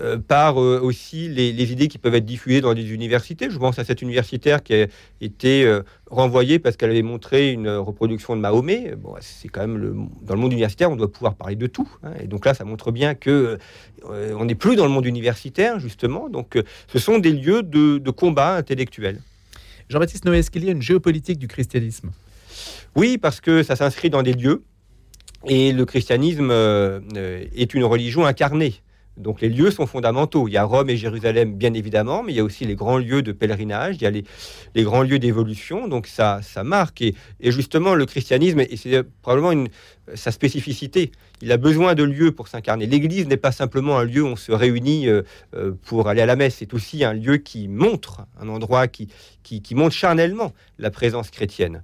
Euh, 0.00 0.18
par 0.18 0.56
aussi 0.56 1.28
les, 1.28 1.52
les, 1.52 1.72
idées 1.72 1.88
qui 1.88 1.98
peuvent 1.98 2.14
être 2.14 2.24
diffusées 2.24 2.60
dans 2.60 2.74
des 2.74 2.92
universités. 2.92 3.50
Je 3.50 3.58
pense 3.58 3.78
à 3.78 3.84
cette 3.84 4.02
universitaire 4.02 4.62
qui 4.62 4.74
a 4.74 4.86
été 5.20 5.80
renvoyée 6.10 6.58
parce 6.58 6.76
qu'elle 6.76 6.90
avait 6.90 7.02
montré 7.02 7.52
une 7.52 7.70
reproduction 7.70 8.36
de 8.36 8.40
Mahomet. 8.40 8.94
Bon, 8.96 9.14
c'est 9.20 9.48
quand 9.48 9.60
même 9.60 9.78
le, 9.78 9.94
dans 10.22 10.34
le 10.34 10.40
monde 10.40 10.52
universitaire, 10.52 10.90
on 10.90 10.96
doit 10.96 11.10
pouvoir 11.10 11.36
parler 11.36 11.56
de 11.56 11.66
tout. 11.66 11.88
Hein. 12.02 12.12
et 12.20 12.26
donc 12.26 12.44
là, 12.44 12.54
ça 12.54 12.64
montre 12.64 12.90
bien 12.90 13.14
que 13.14 13.58
euh, 14.04 14.34
on 14.38 14.44
n'est 14.44 14.54
plus 14.54 14.76
dans 14.76 14.84
le 14.84 14.90
monde 14.90 15.06
universitaire, 15.06 15.78
justement. 15.78 16.28
Donc, 16.28 16.56
euh, 16.56 16.62
ce 16.88 16.98
sont 16.98 17.18
des 17.18 17.32
lieux 17.32 17.62
de, 17.62 18.10
combat 18.10 18.56
intellectuel. 18.56 19.20
Jean-Baptiste 19.88 20.24
Noé, 20.24 20.38
est-ce 20.38 20.50
qu'il 20.50 20.64
y 20.64 20.68
a 20.68 20.72
une 20.72 20.82
géopolitique 20.82 21.38
du 21.38 21.48
christianisme? 21.48 22.10
Oui, 22.96 23.18
parce 23.18 23.40
que 23.40 23.62
ça 23.62 23.76
s'inscrit 23.76 24.10
dans 24.10 24.22
des 24.22 24.32
lieux. 24.32 24.64
Et 25.46 25.72
le 25.72 25.86
christianisme 25.86 26.50
euh, 26.50 27.00
est 27.14 27.72
une 27.72 27.84
religion 27.84 28.26
incarnée. 28.26 28.74
Donc 29.16 29.40
les 29.40 29.48
lieux 29.48 29.70
sont 29.70 29.86
fondamentaux. 29.86 30.48
Il 30.48 30.52
y 30.52 30.56
a 30.56 30.64
Rome 30.64 30.88
et 30.88 30.96
Jérusalem, 30.96 31.54
bien 31.54 31.74
évidemment, 31.74 32.22
mais 32.22 32.32
il 32.32 32.36
y 32.36 32.40
a 32.40 32.44
aussi 32.44 32.64
les 32.64 32.74
grands 32.74 32.98
lieux 32.98 33.22
de 33.22 33.32
pèlerinage, 33.32 33.96
il 33.96 34.02
y 34.02 34.06
a 34.06 34.10
les, 34.10 34.24
les 34.74 34.82
grands 34.82 35.02
lieux 35.02 35.18
d'évolution, 35.18 35.88
donc 35.88 36.06
ça, 36.06 36.40
ça 36.42 36.64
marque. 36.64 37.02
Et, 37.02 37.14
justement, 37.42 37.94
le 37.94 38.06
christianisme, 38.06 38.60
et 38.60 38.76
c'est 38.76 39.02
probablement 39.22 39.52
une, 39.52 39.68
sa 40.14 40.30
spécificité, 40.30 41.12
il 41.42 41.52
a 41.52 41.56
besoin 41.56 41.94
de 41.94 42.02
lieux 42.02 42.32
pour 42.32 42.48
s'incarner. 42.48 42.86
L'Église 42.86 43.26
n'est 43.26 43.36
pas 43.36 43.52
simplement 43.52 43.98
un 43.98 44.04
lieu 44.04 44.22
où 44.22 44.28
on 44.28 44.36
se 44.36 44.52
réunit 44.52 45.08
euh, 45.08 45.22
euh, 45.54 45.72
pour 45.84 46.08
aller 46.08 46.22
à 46.22 46.26
la 46.26 46.36
messe, 46.36 46.56
c'est 46.56 46.72
aussi 46.74 47.04
un 47.04 47.12
lieu 47.12 47.36
qui 47.36 47.68
montre, 47.68 48.22
un 48.40 48.48
endroit 48.48 48.88
qui, 48.88 49.08
qui, 49.42 49.60
qui 49.60 49.74
montre 49.74 49.94
charnellement 49.94 50.52
la 50.78 50.90
présence 50.90 51.30
chrétienne. 51.30 51.82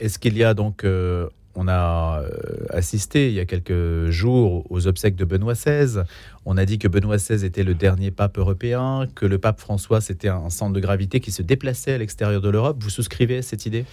Est-ce 0.00 0.18
qu'il 0.18 0.36
y 0.36 0.44
a 0.44 0.54
donc 0.54 0.84
euh, 0.84 1.28
on 1.56 1.68
a 1.68 2.20
euh, 2.20 2.28
assisté 2.70 3.28
il 3.28 3.34
y 3.34 3.40
a 3.40 3.44
quelques 3.44 4.10
jours 4.10 4.64
aux 4.70 4.86
obsèques 4.86 5.16
de 5.16 5.24
Benoît 5.24 5.54
XVI. 5.54 6.02
On 6.44 6.56
a 6.56 6.64
dit 6.64 6.78
que 6.78 6.88
Benoît 6.88 7.16
XVI 7.16 7.44
était 7.44 7.64
le 7.64 7.74
dernier 7.74 8.10
pape 8.10 8.38
européen, 8.38 9.06
que 9.14 9.26
le 9.26 9.38
pape 9.38 9.58
François 9.58 10.00
c'était 10.00 10.28
un 10.28 10.50
centre 10.50 10.72
de 10.72 10.80
gravité 10.80 11.20
qui 11.20 11.32
se 11.32 11.42
déplaçait 11.42 11.94
à 11.94 11.98
l'extérieur 11.98 12.40
de 12.40 12.48
l'Europe. 12.48 12.76
Vous 12.80 12.90
souscrivez 12.90 13.38
à 13.38 13.42
cette 13.42 13.66
idée? 13.66 13.84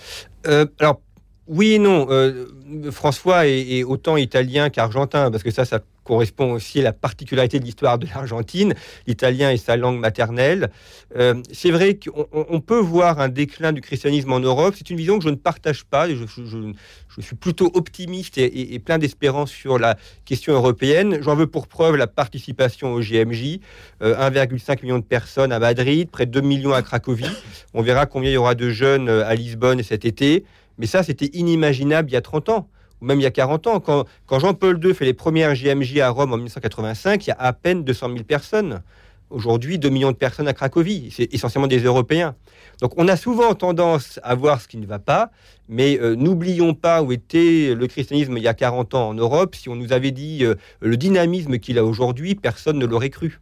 Euh, 0.46 0.66
Alors 0.80 1.02
oui 1.48 1.74
et 1.74 1.80
non. 1.80 2.08
Euh, 2.10 2.46
François 2.92 3.48
est, 3.48 3.80
est, 3.80 3.84
autant 3.84 4.18
italien 4.18 4.70
qu'argentin, 4.70 5.30
parce 5.32 5.44
que 5.44 5.52
ça, 5.52 5.66
ça 5.66 5.80
correspond 6.04 6.54
aussi 6.54 6.80
à 6.80 6.84
la 6.84 6.94
particularité 6.94 7.60
de 7.60 7.66
l'histoire 7.66 7.98
de 7.98 8.08
l'Argentine. 8.08 8.74
L'italien 9.08 9.52
est 9.52 9.58
sa 9.58 9.78
langue 9.78 10.00
maternelle. 10.00 10.70
Euh, 11.16 11.36
c'est 11.52 11.72
vrai 11.72 11.98
qu'on 11.98 12.60
peut 12.62 12.80
voir 12.80 13.20
un 13.20 13.30
déclin 13.30 13.72
du 13.72 13.82
christianisme 13.82 14.32
en 14.32 14.40
Europe. 14.40 14.76
C'est 14.78 14.90
une 14.90 14.98
vision 14.98 15.18
que 15.18 15.24
je 15.24 15.30
ne 15.30 15.36
partage 15.36 15.86
pas. 15.86 16.10
Je, 16.10 16.26
je, 16.26 17.22
suis 17.22 17.36
plutôt 17.36 17.72
optimiste 17.74 18.38
et, 18.38 18.80
plein 18.80 18.98
d'espérance 18.98 19.52
sur 19.52 19.80
la 19.80 19.98
question 20.26 20.54
européenne. 20.54 21.20
J'en 21.22 21.36
veux 21.36 21.48
pour 21.48 21.68
preuve 21.68 21.96
la 21.96 22.08
participation 22.08 22.94
au 22.94 23.00
GMJ. 23.00 23.60
Euh, 24.02 24.30
1,5 24.30 24.82
million 24.84 25.00
de 25.00 25.04
personnes 25.04 25.52
à 25.52 25.60
Madrid, 25.60 26.10
près 26.10 26.26
de 26.26 26.32
2 26.32 26.42
millions 26.42 26.74
à 26.74 26.82
Cracovie. 26.82 27.26
On 27.74 27.82
verra 27.82 28.06
combien 28.06 28.32
il 28.32 28.34
y 28.34 28.38
aura 28.38 28.56
de 28.56 28.70
jeunes 28.70 29.10
à 29.10 29.36
Lisbonne 29.36 29.84
cet 29.84 30.06
été. 30.06 30.44
Mais 30.78 30.88
ça, 30.88 31.04
c'était 31.04 31.30
inimaginable 31.34 32.10
il 32.10 32.14
y 32.14 32.18
a 32.18 32.22
30 32.22 32.50
ans, 32.50 32.70
même 33.04 33.20
il 33.20 33.24
y 33.24 33.28
a 33.28 33.32
40 33.32 33.68
ans. 33.68 33.80
Quand, 33.80 34.06
quand 34.26 34.40
Jean-Paul 34.40 34.80
II 34.84 34.94
fait 34.94 35.06
les 35.06 35.14
premières 35.14 35.54
JMJ 35.56 36.00
à 36.00 36.10
Rome 36.10 36.34
en 36.34 36.38
1985, 36.38 37.26
il 37.26 37.30
y 37.30 37.34
a 37.34 37.38
à 37.40 37.54
peine 37.54 37.84
200 37.84 38.10
000 38.10 38.24
personnes. 38.24 38.82
Aujourd'hui, 39.30 39.80
2 39.80 39.90
millions 39.90 40.12
de 40.12 40.18
personnes 40.18 40.48
à 40.48 40.54
Cracovie. 40.54 41.10
C'est 41.12 41.34
essentiellement 41.34 41.68
des 41.68 41.80
Européens. 41.80 42.36
Donc 42.82 42.94
on 42.98 43.08
a 43.08 43.16
souvent 43.18 43.54
tendance 43.56 44.20
à 44.24 44.36
voir 44.36 44.62
ce 44.62 44.68
qui 44.68 44.78
ne 44.78 44.86
va 44.86 45.00
pas, 45.00 45.32
mais 45.70 46.00
euh, 46.00 46.16
n'oublions 46.16 46.74
pas 46.74 47.02
où 47.02 47.12
était 47.12 47.74
le 47.76 47.88
christianisme 47.88 48.38
il 48.38 48.44
y 48.44 48.48
a 48.48 48.54
40 48.54 48.94
ans 48.94 49.10
en 49.10 49.14
Europe. 49.14 49.56
Si 49.56 49.70
on 49.70 49.76
nous 49.76 49.94
avait 49.94 50.12
dit 50.12 50.44
euh, 50.44 50.56
le 50.82 50.98
dynamisme 50.98 51.60
qu'il 51.60 51.78
a 51.80 51.86
aujourd'hui, 51.86 52.36
personne 52.36 52.78
ne 52.78 52.86
l'aurait 52.86 53.10
cru. 53.10 53.40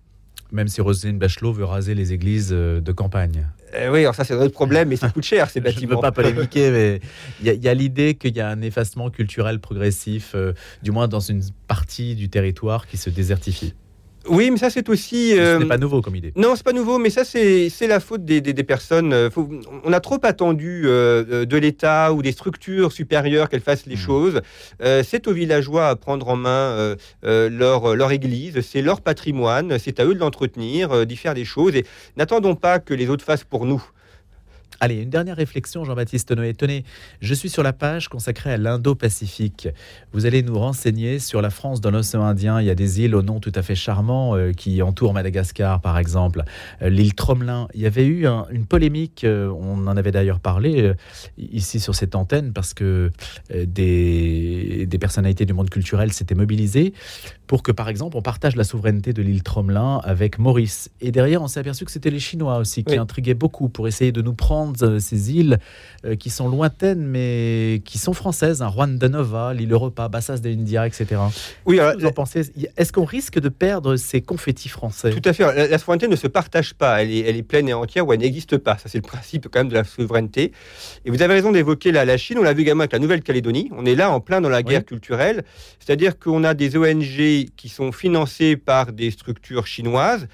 Même 0.51 0.67
si 0.67 0.81
Roselyne 0.81 1.17
Bachelot 1.17 1.53
veut 1.53 1.65
raser 1.65 1.95
les 1.95 2.13
églises 2.13 2.49
euh, 2.51 2.81
de 2.81 2.91
campagne. 2.91 3.47
Euh, 3.73 3.89
oui, 3.89 3.99
alors 4.01 4.15
ça 4.15 4.23
c'est 4.23 4.33
un 4.33 4.41
autre 4.41 4.53
problème, 4.53 4.89
mais 4.89 4.97
ça 4.97 5.09
coûte 5.09 5.23
cher 5.23 5.49
ces 5.49 5.61
bâtiments. 5.61 5.81
Je 5.81 5.87
ne 5.87 5.95
veux 5.95 6.01
pas 6.01 6.11
polémiquer, 6.11 6.71
mais 6.71 6.99
il 7.41 7.63
y 7.63 7.67
a, 7.67 7.71
a 7.71 7.73
l'idée 7.73 8.15
qu'il 8.15 8.35
y 8.35 8.41
a 8.41 8.49
un 8.49 8.61
effacement 8.61 9.09
culturel 9.09 9.59
progressif, 9.59 10.33
euh, 10.35 10.53
du 10.83 10.91
moins 10.91 11.07
dans 11.07 11.19
une 11.19 11.41
partie 11.67 12.15
du 12.15 12.29
territoire 12.29 12.87
qui 12.87 12.97
se 12.97 13.09
désertifie. 13.09 13.73
Oui, 14.27 14.51
mais 14.51 14.57
ça 14.57 14.69
c'est 14.69 14.87
aussi. 14.89 15.37
Euh... 15.37 15.57
Ce 15.57 15.63
n'est 15.63 15.69
pas 15.69 15.77
nouveau 15.77 16.01
comme 16.01 16.15
idée. 16.15 16.31
Non, 16.35 16.55
c'est 16.55 16.63
pas 16.63 16.73
nouveau, 16.73 16.99
mais 16.99 17.09
ça 17.09 17.23
c'est 17.25 17.87
la 17.87 17.99
faute 17.99 18.23
des, 18.23 18.39
des, 18.39 18.53
des 18.53 18.63
personnes. 18.63 19.13
Euh, 19.13 19.29
Faut, 19.29 19.49
on 19.83 19.93
a 19.93 19.99
trop 19.99 20.19
attendu 20.23 20.83
euh, 20.85 21.45
de 21.45 21.57
l'État 21.57 22.13
ou 22.13 22.21
des 22.21 22.31
structures 22.31 22.91
supérieures 22.91 23.49
qu'elles 23.49 23.61
fassent 23.61 23.87
les 23.87 23.95
mmh. 23.95 23.99
choses. 23.99 24.41
Euh, 24.81 25.03
c'est 25.07 25.27
aux 25.27 25.33
villageois 25.33 25.87
à 25.87 25.95
prendre 25.95 26.27
en 26.27 26.35
main 26.35 26.95
euh, 27.23 27.49
leur, 27.49 27.95
leur 27.95 28.11
église, 28.11 28.61
c'est 28.61 28.81
leur 28.81 29.01
patrimoine, 29.01 29.79
c'est 29.79 29.99
à 29.99 30.05
eux 30.05 30.13
de 30.13 30.19
l'entretenir, 30.19 31.05
d'y 31.05 31.15
faire 31.15 31.33
des 31.33 31.45
choses. 31.45 31.75
Et 31.75 31.85
n'attendons 32.15 32.55
pas 32.55 32.79
que 32.79 32.93
les 32.93 33.09
autres 33.09 33.25
fassent 33.25 33.43
pour 33.43 33.65
nous. 33.65 33.83
Allez, 34.83 35.03
une 35.03 35.11
dernière 35.11 35.35
réflexion, 35.35 35.85
Jean-Baptiste 35.85 36.31
Noé. 36.31 36.55
Tenez, 36.55 36.85
je 37.21 37.35
suis 37.35 37.49
sur 37.49 37.61
la 37.61 37.71
page 37.71 38.07
consacrée 38.07 38.51
à 38.51 38.57
l'Indo-Pacifique. 38.57 39.67
Vous 40.11 40.25
allez 40.25 40.41
nous 40.41 40.57
renseigner 40.57 41.19
sur 41.19 41.39
la 41.43 41.51
France 41.51 41.81
dans 41.81 41.91
l'océan 41.91 42.23
Indien. 42.23 42.59
Il 42.59 42.65
y 42.65 42.71
a 42.71 42.73
des 42.73 42.99
îles 42.99 43.13
au 43.13 43.21
nom 43.21 43.39
tout 43.39 43.51
à 43.53 43.61
fait 43.61 43.75
charmant 43.75 44.35
euh, 44.35 44.53
qui 44.53 44.81
entourent 44.81 45.13
Madagascar, 45.13 45.81
par 45.81 45.99
exemple. 45.99 46.43
Euh, 46.81 46.89
L'île 46.89 47.13
Tromelin. 47.13 47.67
Il 47.75 47.81
y 47.81 47.85
avait 47.85 48.07
eu 48.07 48.25
un, 48.25 48.47
une 48.49 48.65
polémique, 48.65 49.23
euh, 49.23 49.49
on 49.49 49.85
en 49.85 49.95
avait 49.97 50.11
d'ailleurs 50.11 50.39
parlé 50.39 50.91
ici 51.37 51.79
sur 51.79 51.93
cette 51.93 52.15
antenne, 52.15 52.51
parce 52.51 52.73
que 52.73 53.11
des 53.51 54.97
personnalités 54.99 55.45
du 55.45 55.53
monde 55.53 55.69
culturel 55.69 56.11
s'étaient 56.11 56.33
mobilisées 56.33 56.93
pour 57.51 57.63
que, 57.63 57.73
par 57.73 57.89
exemple, 57.89 58.15
on 58.15 58.21
partage 58.21 58.55
la 58.55 58.63
souveraineté 58.63 59.11
de 59.11 59.21
l'île 59.21 59.43
Tromelin 59.43 59.99
avec 60.05 60.39
Maurice. 60.39 60.89
Et 61.01 61.11
derrière, 61.11 61.41
on 61.41 61.49
s'est 61.49 61.59
aperçu 61.59 61.83
que 61.83 61.91
c'était 61.91 62.09
les 62.09 62.21
Chinois 62.21 62.55
aussi 62.59 62.85
qui 62.85 62.93
oui. 62.93 62.97
intriguaient 62.97 63.33
beaucoup 63.33 63.67
pour 63.67 63.89
essayer 63.89 64.13
de 64.13 64.21
nous 64.21 64.33
prendre 64.33 64.99
ces 64.99 65.33
îles 65.33 65.59
euh, 66.05 66.15
qui 66.15 66.29
sont 66.29 66.47
lointaines 66.47 67.05
mais 67.05 67.81
qui 67.83 67.97
sont 67.97 68.13
françaises, 68.13 68.61
hein, 68.61 68.71
Juan 68.73 68.97
de 68.97 69.07
Nova, 69.09 69.53
l'île 69.53 69.73
Europa, 69.73 70.07
Bassas 70.07 70.37
de 70.37 70.49
India, 70.49 70.87
etc. 70.87 71.19
Oui, 71.65 71.77
alors, 71.77 71.99
vous 71.99 72.05
en 72.05 72.13
pensez? 72.13 72.53
Est-ce 72.77 72.93
qu'on 72.93 73.03
risque 73.03 73.37
de 73.37 73.49
perdre 73.49 73.97
ces 73.97 74.21
confettis 74.21 74.69
français? 74.69 75.09
Tout 75.09 75.27
à 75.27 75.33
fait. 75.33 75.43
La, 75.43 75.67
la, 75.67 75.77
souveraineté 75.77 76.07
ne 76.07 76.15
se 76.15 76.27
partage 76.27 76.73
pas. 76.73 77.03
Elle 77.03 77.11
est, 77.11 77.19
elle 77.19 77.35
est 77.35 77.43
pleine 77.43 77.67
et 77.67 77.73
entière 77.73 78.07
ou 78.07 78.13
elle 78.13 78.21
n'existe 78.21 78.59
pas. 78.59 78.77
Ça, 78.77 78.87
c'est 78.87 78.99
le 78.99 79.01
principe 79.01 79.49
quand 79.51 79.59
même 79.59 79.67
de 79.67 79.73
la 79.73 79.83
souveraineté. 79.83 80.53
Et 81.03 81.11
vous 81.11 81.21
avez 81.21 81.33
raison 81.33 81.51
d'évoquer 81.51 81.91
la, 81.91 82.05
la, 82.05 82.15
Chine. 82.15 82.37
On 82.37 82.43
l'a 82.43 82.53
vu 82.53 82.61
également 82.61 82.83
avec 82.83 82.93
la 82.93 82.99
Nouvelle-Calédonie. 82.99 83.69
On 83.75 83.85
est 83.85 83.95
là 83.95 84.09
en 84.09 84.21
plein 84.21 84.39
dans 84.39 84.47
la 84.47 84.63
guerre 84.63 84.83
oui. 84.83 84.85
culturelle. 84.85 85.43
C'est-à-dire 85.81 86.17
qu'on 86.17 86.45
a 86.45 86.53
des 86.53 86.77
ONG 86.77 87.40
qui 87.45 87.69
sont 87.69 87.91
financées 87.91 88.57
par 88.57 88.93
des 88.93 89.11
structures 89.11 89.67
chinoises 89.67 90.27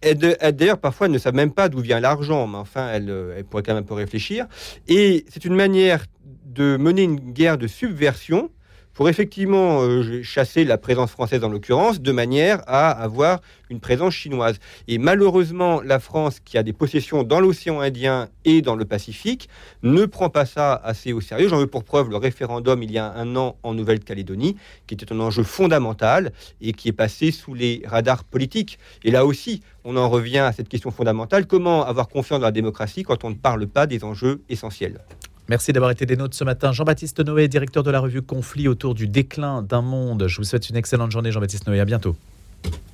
d'ailleurs, 0.00 0.78
parfois, 0.78 1.08
ne 1.08 1.18
savent 1.18 1.34
même 1.34 1.52
pas 1.52 1.68
d'où 1.68 1.80
vient 1.80 1.98
l'argent, 2.00 2.46
mais 2.46 2.58
enfin, 2.58 2.88
elles, 2.92 3.12
elles, 3.36 3.44
pourraient 3.44 3.62
quand 3.64 3.74
même 3.74 3.82
un 3.82 3.86
peu 3.86 3.94
réfléchir. 3.94 4.46
Et 4.86 5.24
c'est 5.28 5.44
une 5.44 5.56
manière 5.56 6.04
de 6.44 6.76
mener 6.76 7.02
une 7.02 7.18
guerre 7.32 7.58
de 7.58 7.66
subversion 7.66 8.50
pour 8.98 9.08
effectivement 9.08 9.82
euh, 9.82 10.24
chasser 10.24 10.64
la 10.64 10.76
présence 10.76 11.12
française 11.12 11.44
en 11.44 11.50
l'occurrence, 11.50 12.00
de 12.00 12.10
manière 12.10 12.62
à 12.66 12.90
avoir 12.90 13.40
une 13.70 13.78
présence 13.78 14.12
chinoise. 14.12 14.58
Et 14.88 14.98
malheureusement, 14.98 15.80
la 15.80 16.00
France, 16.00 16.40
qui 16.44 16.58
a 16.58 16.64
des 16.64 16.72
possessions 16.72 17.22
dans 17.22 17.38
l'océan 17.38 17.78
Indien 17.78 18.28
et 18.44 18.60
dans 18.60 18.74
le 18.74 18.84
Pacifique, 18.84 19.48
ne 19.84 20.04
prend 20.04 20.30
pas 20.30 20.46
ça 20.46 20.74
assez 20.74 21.12
au 21.12 21.20
sérieux. 21.20 21.48
J'en 21.48 21.58
veux 21.58 21.68
pour 21.68 21.84
preuve 21.84 22.10
le 22.10 22.16
référendum 22.16 22.82
il 22.82 22.90
y 22.90 22.98
a 22.98 23.12
un 23.12 23.36
an 23.36 23.54
en 23.62 23.72
Nouvelle-Calédonie, 23.72 24.56
qui 24.88 24.94
était 24.94 25.12
un 25.12 25.20
enjeu 25.20 25.44
fondamental 25.44 26.32
et 26.60 26.72
qui 26.72 26.88
est 26.88 26.92
passé 26.92 27.30
sous 27.30 27.54
les 27.54 27.82
radars 27.86 28.24
politiques. 28.24 28.80
Et 29.04 29.12
là 29.12 29.24
aussi, 29.24 29.62
on 29.84 29.96
en 29.96 30.08
revient 30.08 30.38
à 30.38 30.50
cette 30.50 30.68
question 30.68 30.90
fondamentale, 30.90 31.46
comment 31.46 31.84
avoir 31.84 32.08
confiance 32.08 32.40
dans 32.40 32.46
la 32.46 32.50
démocratie 32.50 33.04
quand 33.04 33.22
on 33.22 33.30
ne 33.30 33.36
parle 33.36 33.68
pas 33.68 33.86
des 33.86 34.02
enjeux 34.02 34.42
essentiels? 34.48 34.98
Merci 35.48 35.72
d'avoir 35.72 35.90
été 35.90 36.04
des 36.04 36.16
nôtres 36.16 36.36
ce 36.36 36.44
matin. 36.44 36.72
Jean-Baptiste 36.72 37.20
Noé, 37.20 37.48
directeur 37.48 37.82
de 37.82 37.90
la 37.90 38.00
revue 38.00 38.20
Conflit 38.20 38.68
autour 38.68 38.94
du 38.94 39.08
déclin 39.08 39.62
d'un 39.62 39.80
monde. 39.80 40.26
Je 40.26 40.36
vous 40.36 40.44
souhaite 40.44 40.68
une 40.68 40.76
excellente 40.76 41.10
journée, 41.10 41.32
Jean-Baptiste 41.32 41.66
Noé. 41.66 41.80
À 41.80 41.86
bientôt. 41.86 42.16